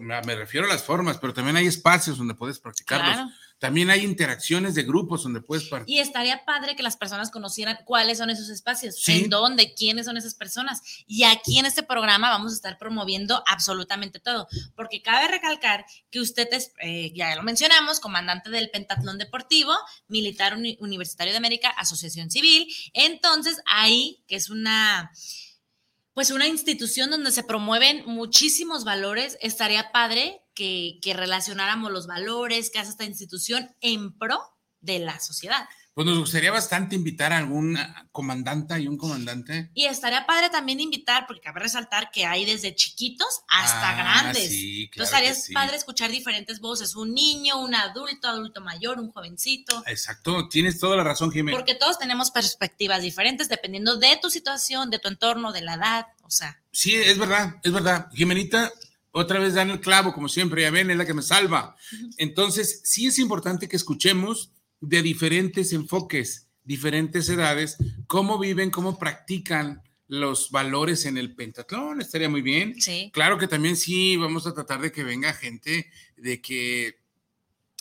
[0.00, 3.12] Me refiero a las formas, pero también hay espacios donde puedes practicarlos.
[3.14, 3.30] Claro.
[3.62, 5.88] También hay interacciones de grupos donde puedes participar.
[5.88, 10.16] Y estaría padre que las personas conocieran cuáles son esos espacios, en dónde, quiénes son
[10.16, 10.82] esas personas.
[11.06, 16.18] Y aquí en este programa vamos a estar promoviendo absolutamente todo, porque cabe recalcar que
[16.18, 19.72] usted es, eh, ya lo mencionamos, comandante del Pentatlón Deportivo,
[20.08, 22.66] militar universitario de América, asociación civil.
[22.94, 25.12] Entonces, ahí, que es una
[26.14, 32.70] pues una institución donde se promueven muchísimos valores, estaría padre que, que relacionáramos los valores
[32.70, 34.38] que hace esta institución en pro
[34.80, 35.66] de la sociedad.
[35.94, 37.78] Pues nos gustaría bastante invitar a algún
[38.12, 39.70] comandante y un comandante.
[39.74, 44.48] Y estaría padre también invitar, porque cabe resaltar que hay desde chiquitos hasta ah, grandes.
[44.48, 49.10] Sí, claro Entonces estaría padre escuchar diferentes voces, un niño, un adulto, adulto mayor, un
[49.10, 49.82] jovencito.
[49.86, 51.58] Exacto, tienes toda la razón, Jiménez.
[51.58, 56.06] Porque todos tenemos perspectivas diferentes dependiendo de tu situación, de tu entorno, de la edad,
[56.22, 56.58] o sea.
[56.72, 58.08] Sí, es verdad, es verdad.
[58.14, 58.72] Jimenita,
[59.10, 61.76] otra vez dan el clavo, como siempre, ya ven, es la que me salva.
[62.16, 69.82] Entonces, sí es importante que escuchemos de diferentes enfoques, diferentes edades, cómo viven, cómo practican
[70.08, 72.78] los valores en el pentatlón, estaría muy bien.
[72.80, 73.10] Sí.
[73.14, 76.98] Claro que también sí vamos a tratar de que venga gente de que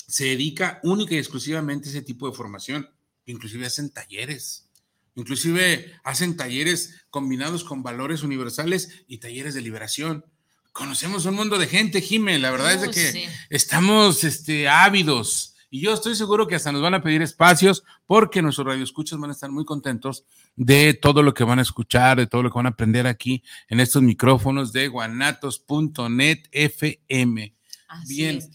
[0.07, 2.89] se dedica única y exclusivamente a ese tipo de formación.
[3.25, 4.69] Inclusive hacen talleres.
[5.15, 10.25] Inclusive hacen talleres combinados con valores universales y talleres de liberación
[10.71, 12.39] conocemos un mundo de gente, Jimé.
[12.39, 13.25] La verdad es de que sí.
[13.49, 15.50] estamos este, ávidos.
[15.74, 19.30] Y yo estoy seguro que hasta nos van a pedir espacios porque nuestros radioescuchas van
[19.30, 20.26] a estar muy contentos
[20.57, 23.41] de todo lo que van a escuchar, de todo lo que van a aprender aquí
[23.69, 27.55] en estos micrófonos de guanatos.net FM.
[27.88, 28.38] Así Bien.
[28.39, 28.49] es.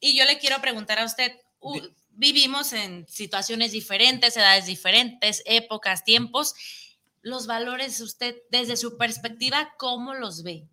[0.00, 1.32] Y yo le quiero preguntar a usted,
[2.10, 6.54] vivimos en situaciones diferentes, edades diferentes, épocas, tiempos.
[7.22, 10.68] Los valores, usted, desde su perspectiva, ¿cómo los ve?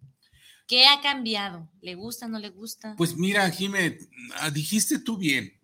[0.68, 1.70] ¿Qué ha cambiado?
[1.82, 2.94] ¿Le gusta, no le gusta?
[2.98, 3.98] Pues mira, Jimé,
[4.36, 5.58] ah, dijiste tú bien,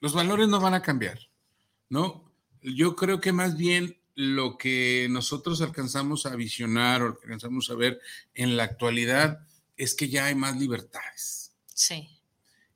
[0.00, 1.18] los valores no van a cambiar,
[1.88, 2.30] ¿no?
[2.62, 8.00] Yo creo que más bien lo que nosotros alcanzamos a visionar o alcanzamos a ver
[8.34, 9.46] en la actualidad
[9.78, 11.52] es que ya hay más libertades.
[11.74, 12.10] Sí.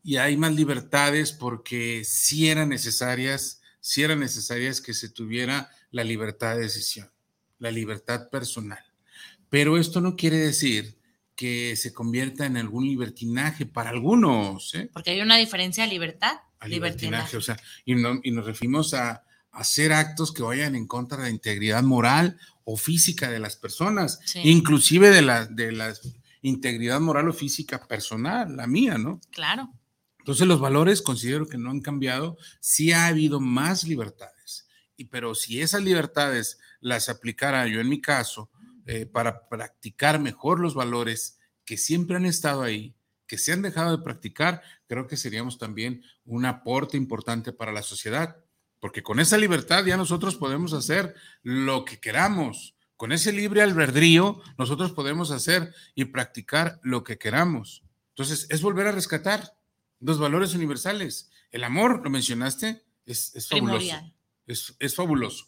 [0.03, 6.03] Y hay más libertades porque sí eran necesarias, sí eran necesarias que se tuviera la
[6.03, 7.11] libertad de decisión,
[7.59, 8.83] la libertad personal.
[9.51, 10.97] Pero esto no quiere decir
[11.37, 14.89] que se convierta en algún libertinaje para algunos, ¿eh?
[14.93, 16.33] Porque hay una diferencia de libertad.
[16.61, 17.35] a libertinaje.
[17.35, 19.23] libertinaje, o sea, y, no- y nos referimos a, a
[19.53, 24.19] hacer actos que vayan en contra de la integridad moral o física de las personas,
[24.25, 24.41] Sí.
[24.45, 25.93] inclusive de la, de la
[26.43, 29.21] integridad moral o física personal, la mía, ¿no?
[29.31, 29.71] Claro.
[30.21, 34.67] Entonces los valores considero que no han cambiado, sí ha habido más libertades,
[34.97, 38.51] y, pero si esas libertades las aplicara yo en mi caso
[38.87, 42.95] eh, para practicar mejor los valores que siempre han estado ahí,
[43.27, 47.83] que se han dejado de practicar, creo que seríamos también un aporte importante para la
[47.83, 48.37] sociedad,
[48.81, 52.75] porque con esa libertad ya nosotros podemos hacer lo que queramos.
[52.97, 57.83] Con ese libre albedrío, nosotros podemos hacer y practicar lo que queramos.
[58.11, 59.57] Entonces, es volver a rescatar
[60.01, 61.31] los valores universales.
[61.51, 63.97] El amor, lo mencionaste, es, es fabuloso.
[64.47, 65.47] Es, es fabuloso.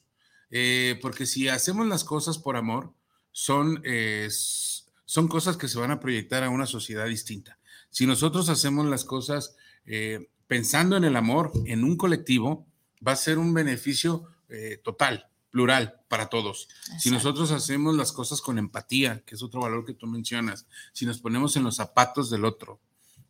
[0.50, 2.94] Eh, porque si hacemos las cosas por amor,
[3.36, 4.30] son, eh,
[5.04, 7.58] son cosas que se van a proyectar a una sociedad distinta.
[7.90, 12.66] Si nosotros hacemos las cosas eh, pensando en el amor, en un colectivo,
[13.06, 16.70] va a ser un beneficio eh, total, plural, para todos.
[16.98, 21.04] Si nosotros hacemos las cosas con empatía, que es otro valor que tú mencionas, si
[21.04, 22.80] nos ponemos en los zapatos del otro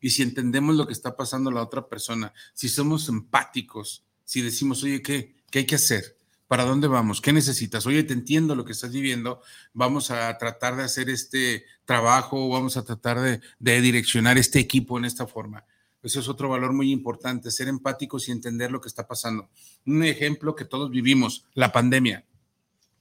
[0.00, 4.40] y si entendemos lo que está pasando a la otra persona, si somos empáticos, si
[4.40, 6.15] decimos, oye, ¿qué, qué hay que hacer?
[6.48, 7.20] ¿Para dónde vamos?
[7.20, 7.86] ¿Qué necesitas?
[7.86, 9.42] Oye, te entiendo lo que estás viviendo.
[9.72, 14.96] Vamos a tratar de hacer este trabajo, vamos a tratar de, de direccionar este equipo
[14.98, 15.64] en esta forma.
[16.02, 19.48] Ese es otro valor muy importante, ser empáticos y entender lo que está pasando.
[19.86, 22.24] Un ejemplo que todos vivimos, la pandemia.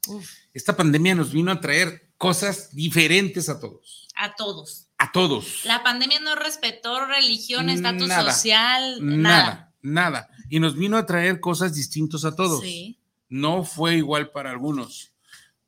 [0.08, 4.08] Uf, Esta pandemia nos vino a traer cosas diferentes a todos.
[4.16, 4.88] a todos.
[4.98, 5.66] A todos.
[5.66, 9.22] La pandemia no respetó religión, estatus Nada, social, nada.
[9.22, 10.30] Nada, nada.
[10.50, 12.62] Y nos vino a traer cosas distintas a todos.
[12.62, 12.98] Sí.
[13.30, 15.14] No fue igual para algunos.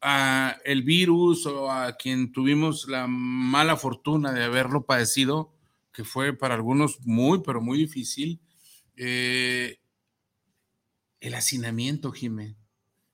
[0.01, 5.53] A el virus o a quien tuvimos la mala fortuna de haberlo padecido,
[5.91, 8.39] que fue para algunos muy, pero muy difícil.
[8.95, 9.79] eh,
[11.19, 12.55] el hacinamiento, Jimé,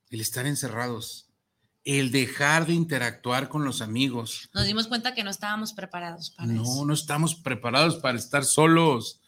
[0.09, 1.29] el estar encerrados,
[1.85, 6.51] el dejar de interactuar con los amigos, Nos dimos cuenta que no estábamos preparados para
[6.51, 6.85] no, eso.
[6.85, 9.21] no estamos preparados para estar solos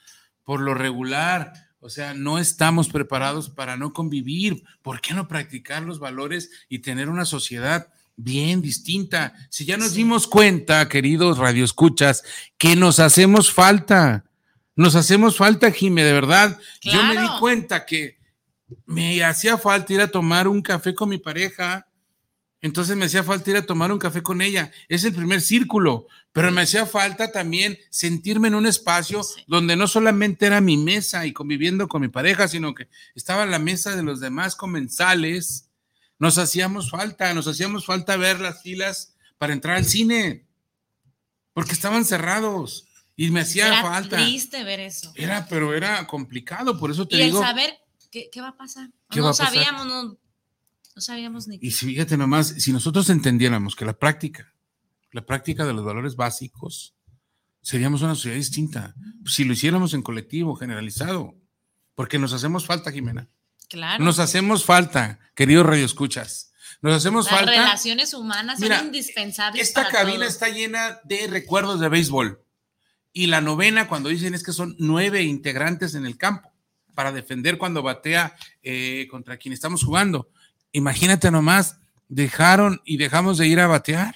[0.43, 1.64] por lo regular.
[1.85, 4.63] O sea, no estamos preparados para no convivir.
[4.81, 9.35] ¿Por qué no practicar los valores y tener una sociedad bien distinta?
[9.51, 12.23] Si ya nos dimos cuenta, queridos radioescuchas,
[12.57, 14.25] que nos hacemos falta.
[14.75, 16.57] Nos hacemos falta, Jime, de verdad.
[16.81, 17.39] Yo me di Claro.
[17.39, 18.17] cuenta que
[18.87, 21.87] me hacía falta ir a tomar un café con mi pareja.
[22.65, 24.71] Entonces me hacía falta ir a tomar un café con ella.
[24.89, 29.43] Es el primer círculo, pero me hacía falta también sentirme en un espacio Sí.
[29.45, 33.59] donde no solamente era mi mesa y conviviendo con mi pareja, sino que estaba la
[33.59, 35.69] mesa de los demás comensales.
[36.17, 40.47] Nos hacíamos falta, nos hacíamos falta ver las filas para entrar al cine,
[41.53, 44.17] porque estaban cerrados y me hacía Era falta.
[44.17, 45.11] triste ver eso.
[45.15, 47.41] Era, pero era complicado, por eso te Y el digo.
[47.43, 47.77] saber
[48.09, 48.89] qué, qué va a pasar.
[49.11, 49.53] ¿Qué no va a pasar?
[49.53, 50.17] sabíamos, no,
[50.95, 54.53] no sabíamos ni Y si fíjate nomás, si nosotros entendiéramos que la práctica,
[55.11, 56.95] la práctica de los valores básicos,
[57.61, 58.95] seríamos una sociedad distinta.
[59.25, 61.35] Si lo hiciéramos en colectivo, generalizado,
[61.95, 63.27] porque nos hacemos falta, Jimena.
[63.67, 64.03] Claro.
[64.03, 66.53] Nos hacemos falta, queridos radioescuchas.
[66.81, 67.51] Nos hacemos Las falta.
[67.51, 69.61] relaciones humanas Mira, son indispensables.
[69.61, 72.41] Esta para cabina está llena de recuerdos de béisbol.
[73.11, 76.53] Y la novena, cuando dicen es que son nueve integrantes en el campo
[76.93, 80.29] para defender cuando batea eh, contra quien estamos jugando.
[80.75, 84.13] Imagínate nomás, dejaron y dejamos de ir a batear.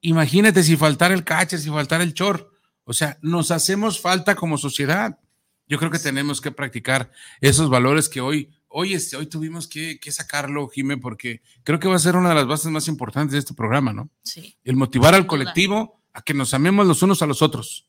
[0.00, 2.52] Imagínate si faltara el catcher, si faltara el chor.
[2.84, 5.18] O sea, nos hacemos falta como sociedad.
[5.66, 9.98] Yo creo que tenemos que practicar esos valores que hoy, hoy, este, hoy tuvimos que,
[9.98, 13.32] que sacarlo, Jimé, porque creo que va a ser una de las bases más importantes
[13.32, 14.10] de este programa, ¿no?
[14.22, 14.56] Sí.
[14.62, 17.88] El motivar al colectivo a que nos amemos los unos a los otros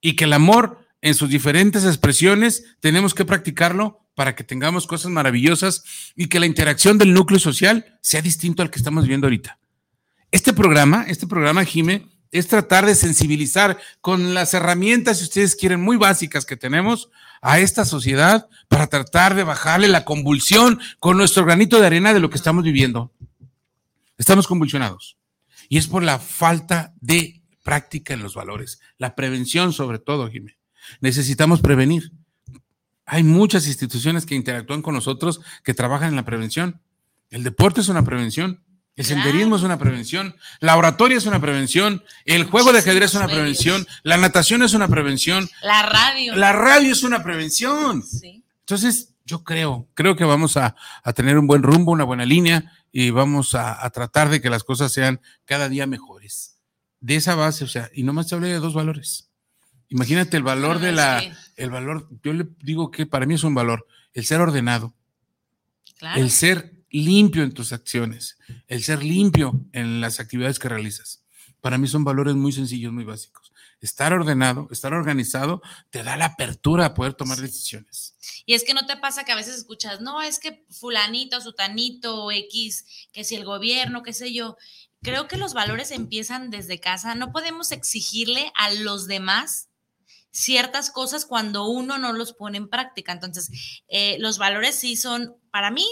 [0.00, 5.12] y que el amor en sus diferentes expresiones tenemos que practicarlo para que tengamos cosas
[5.12, 5.84] maravillosas
[6.16, 9.60] y que la interacción del núcleo social sea distinto al que estamos viendo ahorita.
[10.32, 15.80] Este programa, este programa, Jime, es tratar de sensibilizar con las herramientas, si ustedes quieren,
[15.80, 17.10] muy básicas que tenemos
[17.40, 22.18] a esta sociedad para tratar de bajarle la convulsión con nuestro granito de arena de
[22.18, 23.12] lo que estamos viviendo.
[24.16, 25.16] Estamos convulsionados.
[25.68, 30.58] Y es por la falta de práctica en los valores, la prevención sobre todo, Jiménez.
[31.00, 32.10] Necesitamos prevenir.
[33.10, 36.80] Hay muchas instituciones que interactúan con nosotros que trabajan en la prevención.
[37.30, 38.62] El deporte es una prevención.
[38.96, 43.14] El senderismo es una prevención, la oratoria es una prevención, el juego de ajedrez es
[43.14, 45.48] una prevención, la natación es una prevención.
[45.62, 46.34] La radio.
[46.34, 48.02] La radio es una prevención.
[48.58, 50.74] Entonces, yo creo, creo que vamos a,
[51.14, 54.90] tener un buen rumbo, una buena línea y vamos a, tratar de que las cosas
[54.90, 56.56] sean cada día mejores.
[56.98, 59.27] De esa base, o sea, y nomás te hablé de dos valores.
[59.90, 61.22] Imagínate el valor de la,
[61.56, 64.94] el valor, yo le digo que para mí es un valor, el ser ordenado,
[66.16, 71.22] el ser limpio en tus acciones, el ser limpio en las actividades que realizas.
[71.60, 73.52] Para mí son valores muy sencillos, muy básicos.
[73.80, 78.14] Estar ordenado, estar organizado, te da la apertura a poder tomar decisiones.
[78.44, 82.30] Y es que no te pasa que a veces escuchas, no, es que fulanito, sutanito,
[82.30, 84.56] X, que si el gobierno, qué sé yo.
[85.00, 87.14] Creo que los valores empiezan desde casa.
[87.14, 89.67] No podemos exigirle a los demás
[90.30, 93.12] ciertas cosas cuando uno no los pone en práctica.
[93.12, 95.86] Entonces, eh, los valores sí son, para mí,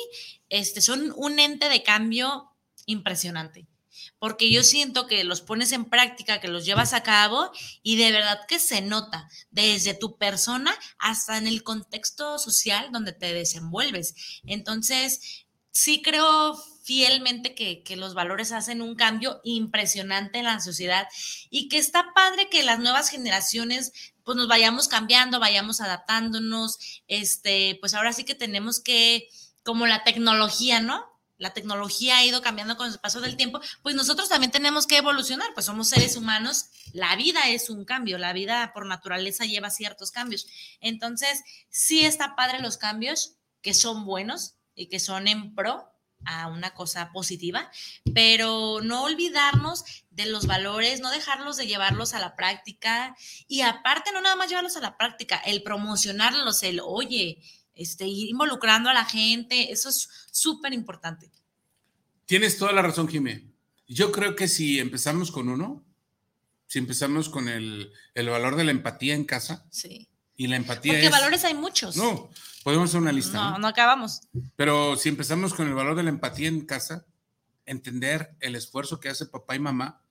[0.49, 2.51] este, son un ente de cambio
[2.87, 3.66] impresionante.
[4.18, 7.51] Porque yo siento que los pones en práctica, que los llevas a cabo
[7.82, 13.12] y de verdad que se nota desde tu persona hasta en el contexto social donde
[13.12, 14.41] te desenvuelves.
[14.45, 21.09] Entonces, sí creo fielmente que, que, los valores hacen un cambio impresionante en la sociedad
[21.51, 23.93] y que está padre que las nuevas generaciones
[24.26, 29.28] pues nos vayamos cambiando, vayamos adaptándonos, este, pues ahora sí que tenemos que,
[29.62, 31.06] como la tecnología, ¿no?
[31.38, 34.96] La tecnología ha ido cambiando con el paso del tiempo, pues nosotros también tenemos que
[34.96, 39.70] evolucionar, pues somos seres humanos, la vida es un cambio, la vida por naturaleza lleva
[39.70, 40.48] ciertos cambios.
[40.80, 45.95] Entonces, sí está padre los cambios que son buenos y que son en pro
[46.26, 47.70] a una cosa positiva,
[48.14, 53.16] pero no olvidarnos de los valores, no dejarlos de llevarlos a la práctica
[53.46, 57.42] y aparte no nada más llevarlos a la práctica, el promocionarlos, el oye,
[57.74, 61.30] este, ir involucrando a la gente, eso es súper importante.
[62.24, 63.44] Tienes toda la razón, Jimé.
[63.86, 65.84] Yo creo que si empezamos con uno,
[66.66, 70.08] si empezamos con el, el valor de la empatía en casa, sí.
[70.36, 71.96] y la empatía Porque valores hay muchos.
[71.96, 72.30] No,
[72.66, 73.38] Podemos hacer una lista.
[73.38, 74.22] No, no, acabamos.
[74.56, 77.06] Pero si empezamos con el valor de la empatía en casa,
[77.64, 80.02] entender el esfuerzo que hace papá y mamá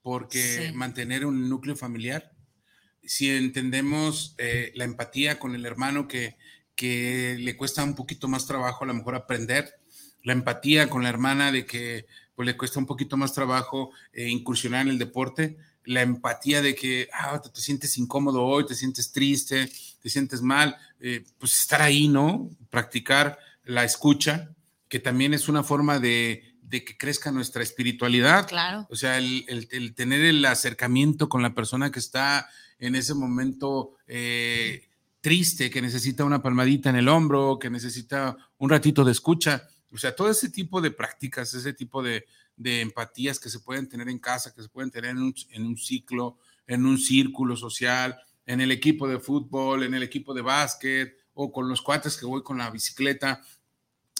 [0.00, 2.32] porque mantener un núcleo familiar.
[3.02, 6.38] Si entendemos eh, la empatía con el hermano que,
[6.74, 9.78] que le cuesta un poquito más trabajo a lo mejor aprender,
[10.22, 14.30] la empatía con la hermana de que pues, le cuesta un poquito más trabajo eh,
[14.30, 19.12] incursionar en el deporte, la empatía de que ah, te, sientes incómodo hoy, te sientes
[19.12, 19.70] triste,
[20.08, 22.48] te sientes mal, eh, pues estar ahí, ¿no?
[22.70, 24.54] Practicar la escucha,
[24.88, 28.48] que también es una forma de, que crezca nuestra espiritualidad.
[28.48, 28.86] Claro.
[28.88, 32.48] O sea, el, tener el acercamiento con la persona que está
[32.78, 34.88] en ese momento eh,
[35.20, 39.68] triste, que necesita una palmadita en el hombro, que necesita un ratito de escucha.
[39.92, 42.24] O sea, todo ese tipo de prácticas, ese tipo de,
[42.56, 45.18] de empatías que se pueden tener en casa, que se pueden tener en
[45.64, 48.18] un, ciclo, en un círculo social,
[48.48, 52.26] en el equipo de fútbol, en el equipo de básquet o con los cuates que
[52.26, 53.42] voy con la bicicleta.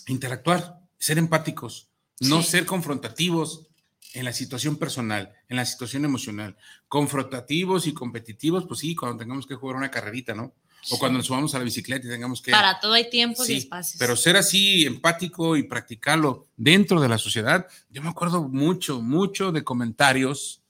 [0.07, 1.89] Interactuar, ser empáticos,
[2.21, 3.67] no ser confrontativos
[4.13, 6.57] en la situación personal, en la situación emocional.
[6.89, 10.55] Confrontativos y competitivos, pues sí, cuando tengamos que jugar una carrerita, ¿no?
[10.91, 12.51] o cuando nos subamos a la bicicleta y tengamos que...
[12.51, 13.99] Para todo hay tiempo y espacios.
[13.99, 19.53] Pero ser así empático y practicarlo dentro de la sociedad, yo me acuerdo mucho, mucho
[19.53, 20.63] de comentarios,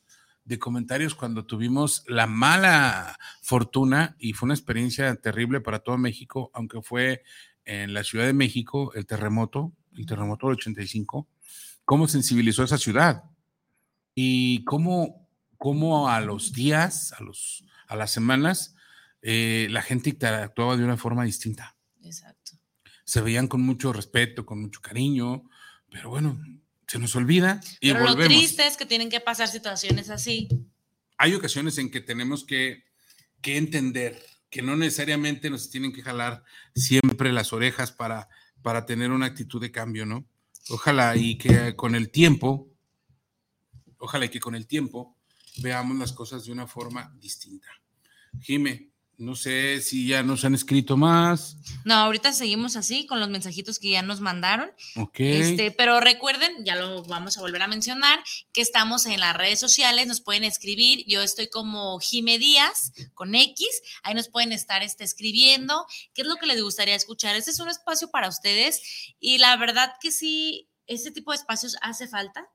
[0.48, 6.50] de comentarios cuando tuvimos la mala fortuna y fue una experiencia terrible para todo México,
[6.54, 7.22] aunque fue
[7.66, 11.28] en la Ciudad de México el terremoto, el terremoto del 85,
[11.84, 13.24] cómo sensibilizó esa ciudad
[14.14, 15.28] y cómo,
[15.58, 18.74] cómo a los días, a, los, a las semanas,
[19.20, 21.76] eh, la gente interactuaba de una forma distinta.
[22.02, 22.52] Exacto.
[23.04, 25.44] Se veían con mucho respeto, con mucho cariño,
[25.90, 26.40] pero bueno,
[26.88, 28.32] se nos olvida y pero volvemos.
[28.32, 30.48] Lo triste es que tienen que pasar situaciones así.
[31.18, 32.84] Hay ocasiones en que tenemos que,
[33.42, 34.20] que entender
[34.50, 36.42] que no necesariamente nos tienen que jalar
[36.74, 38.30] siempre las orejas para,
[38.62, 40.26] para tener una actitud de cambio, ¿no?
[40.70, 42.70] Ojalá y que con el tiempo,
[43.98, 45.18] ojalá y que con el tiempo
[45.58, 47.68] veamos las cosas de una forma distinta.
[48.40, 51.56] Jime, no sé si ya nos han escrito más.
[51.84, 54.70] No, ahorita seguimos así con los mensajitos que ya nos mandaron.
[54.94, 55.18] Ok.
[55.18, 58.20] Este, pero recuerden, ya lo vamos a volver a mencionar,
[58.52, 61.04] que estamos en las redes sociales, nos pueden escribir.
[61.08, 63.66] Yo estoy como Jime Díaz con X,
[64.04, 65.84] ahí nos pueden estar este, escribiendo.
[66.14, 67.34] ¿Qué es lo que les gustaría escuchar?
[67.34, 68.80] Este es un espacio para ustedes
[69.18, 72.48] y la verdad que sí, este tipo de espacios hace falta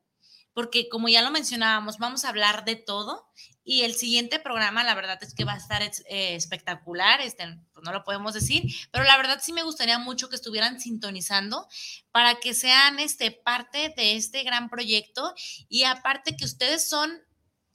[0.54, 3.28] porque como ya lo mencionábamos, vamos a hablar de todo
[3.64, 5.92] y el siguiente programa, la verdad es que va a estar eh,
[6.36, 10.36] espectacular, este, pues no lo podemos decir, pero la verdad sí me gustaría mucho que
[10.36, 11.68] estuvieran sintonizando
[12.12, 15.34] para que sean este, parte de este gran proyecto
[15.70, 17.12] y aparte que ustedes son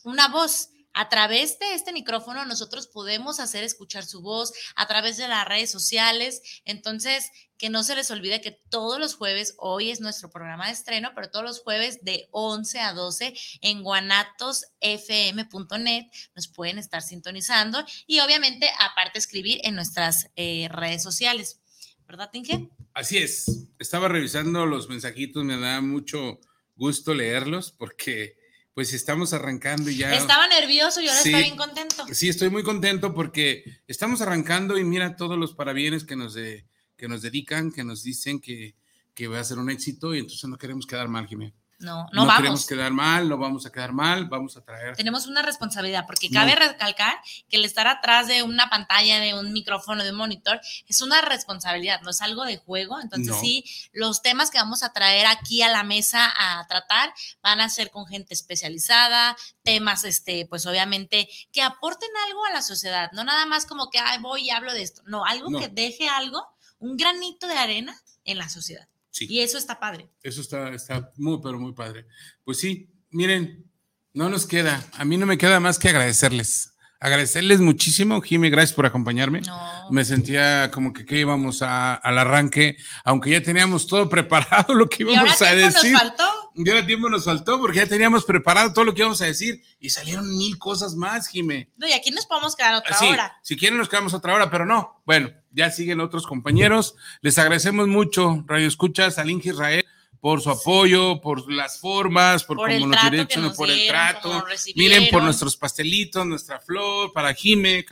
[0.05, 5.16] una voz a través de este micrófono nosotros podemos hacer escuchar su voz a través
[5.16, 6.42] de las redes sociales.
[6.64, 10.72] Entonces, que no se les olvide que todos los jueves, hoy es nuestro programa de
[10.72, 17.84] estreno, pero todos los jueves de 11 a 12 en guanatosfm.net nos pueden estar sintonizando
[18.09, 21.61] y obviamente aparte escribir en nuestras eh, redes sociales.
[22.09, 22.70] ¿Verdad, Tinge?
[22.92, 23.68] Así es.
[23.78, 26.40] Estaba revisando los mensajitos, me da mucho
[26.74, 28.38] gusto leerlos porque
[28.79, 30.14] pues estamos arrancando y ya.
[30.14, 32.07] Estaba nervioso y ahora está bien contento.
[32.12, 37.09] Sí, estoy muy contento porque estamos arrancando y mira todos los parabienes que nos, que
[37.09, 38.76] nos dedican, que nos dicen que,
[39.14, 41.55] que va a ser un éxito y entonces no queremos quedar mal, Jiménez.
[41.81, 44.97] No, no, no queremos quedar mal, no vamos a quedar mal, vamos a traer.
[44.97, 47.14] Tenemos una responsabilidad, porque cabe recalcar
[47.49, 51.20] que el estar atrás de una pantalla, de un micrófono, de un monitor, es una
[51.20, 53.01] responsabilidad, no es algo de juego.
[53.01, 57.12] Entonces, sí, los temas que vamos a traer aquí a la mesa a tratar
[57.43, 62.62] van a ser con gente especializada, temas, este, pues obviamente, que aporten algo a la
[62.62, 65.68] sociedad, no nada más como que Ay, voy y hablo de esto, no, algo que
[65.68, 66.45] deje algo,
[66.79, 68.89] un granito de arena en la sociedad.
[69.27, 70.09] Y eso está padre.
[70.23, 72.07] Eso está, está muy, pero muy padre.
[72.45, 73.64] Pues sí, miren,
[74.12, 76.75] no nos queda, a mí no me queda más que agradecerles.
[77.01, 79.43] Agradecerles muchísimo, Jimmy, gracias por acompañarme.
[79.89, 85.05] Me sentía como que, que íbamos al arranque, aunque ya teníamos todo preparado lo que
[85.05, 85.93] íbamos a decir.
[85.93, 86.25] Nos faltó?
[86.57, 89.62] Ya el tiempo nos faltó porque ya teníamos preparado todo lo que íbamos a decir
[89.79, 91.71] y salieron mil cosas más, Jimé.
[91.77, 93.39] No, y aquí nos podemos quedar otra hora.
[93.45, 95.01] Si quieren, nos quedamos otra hora, pero no.
[95.07, 96.95] Bueno, ya siguen otros compañeros.
[97.21, 99.85] Les agradecemos mucho, Radio Escuchas, al Inge Israel
[100.21, 104.45] por su apoyo, por las formas, por, cómo nos direccionan, por el trato.
[104.75, 107.85] Miren, por nuestros pastelitos, nuestra flor, para Jime.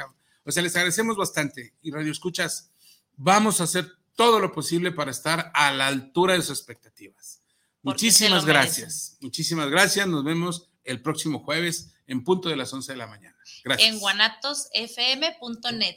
[0.45, 1.75] O sea, les agradecemos bastante.
[1.83, 2.71] Y Radio Escuchas,
[3.17, 7.43] vamos a hacer todo lo posible para estar a la altura de sus expectativas.
[7.83, 9.19] Muchísimas gracias.
[9.21, 10.07] Muchísimas gracias.
[10.09, 13.37] Nos vemos el próximo jueves en punto de las 11 de la mañana.
[13.64, 13.89] Gracias.
[13.89, 15.97] En guanatosfm.net.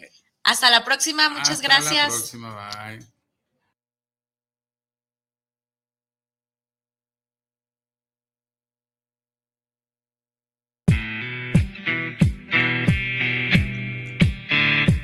[0.49, 1.29] Hasta la próxima.
[1.29, 2.07] Muchas gracias.
[2.07, 2.87] Hasta la próxima.
[2.87, 3.05] Bye.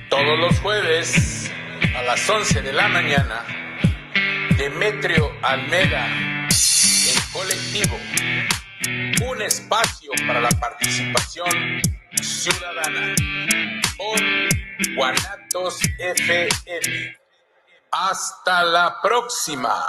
[0.09, 1.51] Todos los jueves
[1.95, 3.45] a las 11 de la mañana,
[4.57, 6.07] Demetrio Almeda,
[6.47, 7.99] el colectivo,
[9.29, 11.83] un espacio para la participación
[12.19, 13.13] ciudadana
[13.95, 14.64] por
[14.95, 17.17] Guanatos FM.
[17.91, 19.85] Hasta la próxima.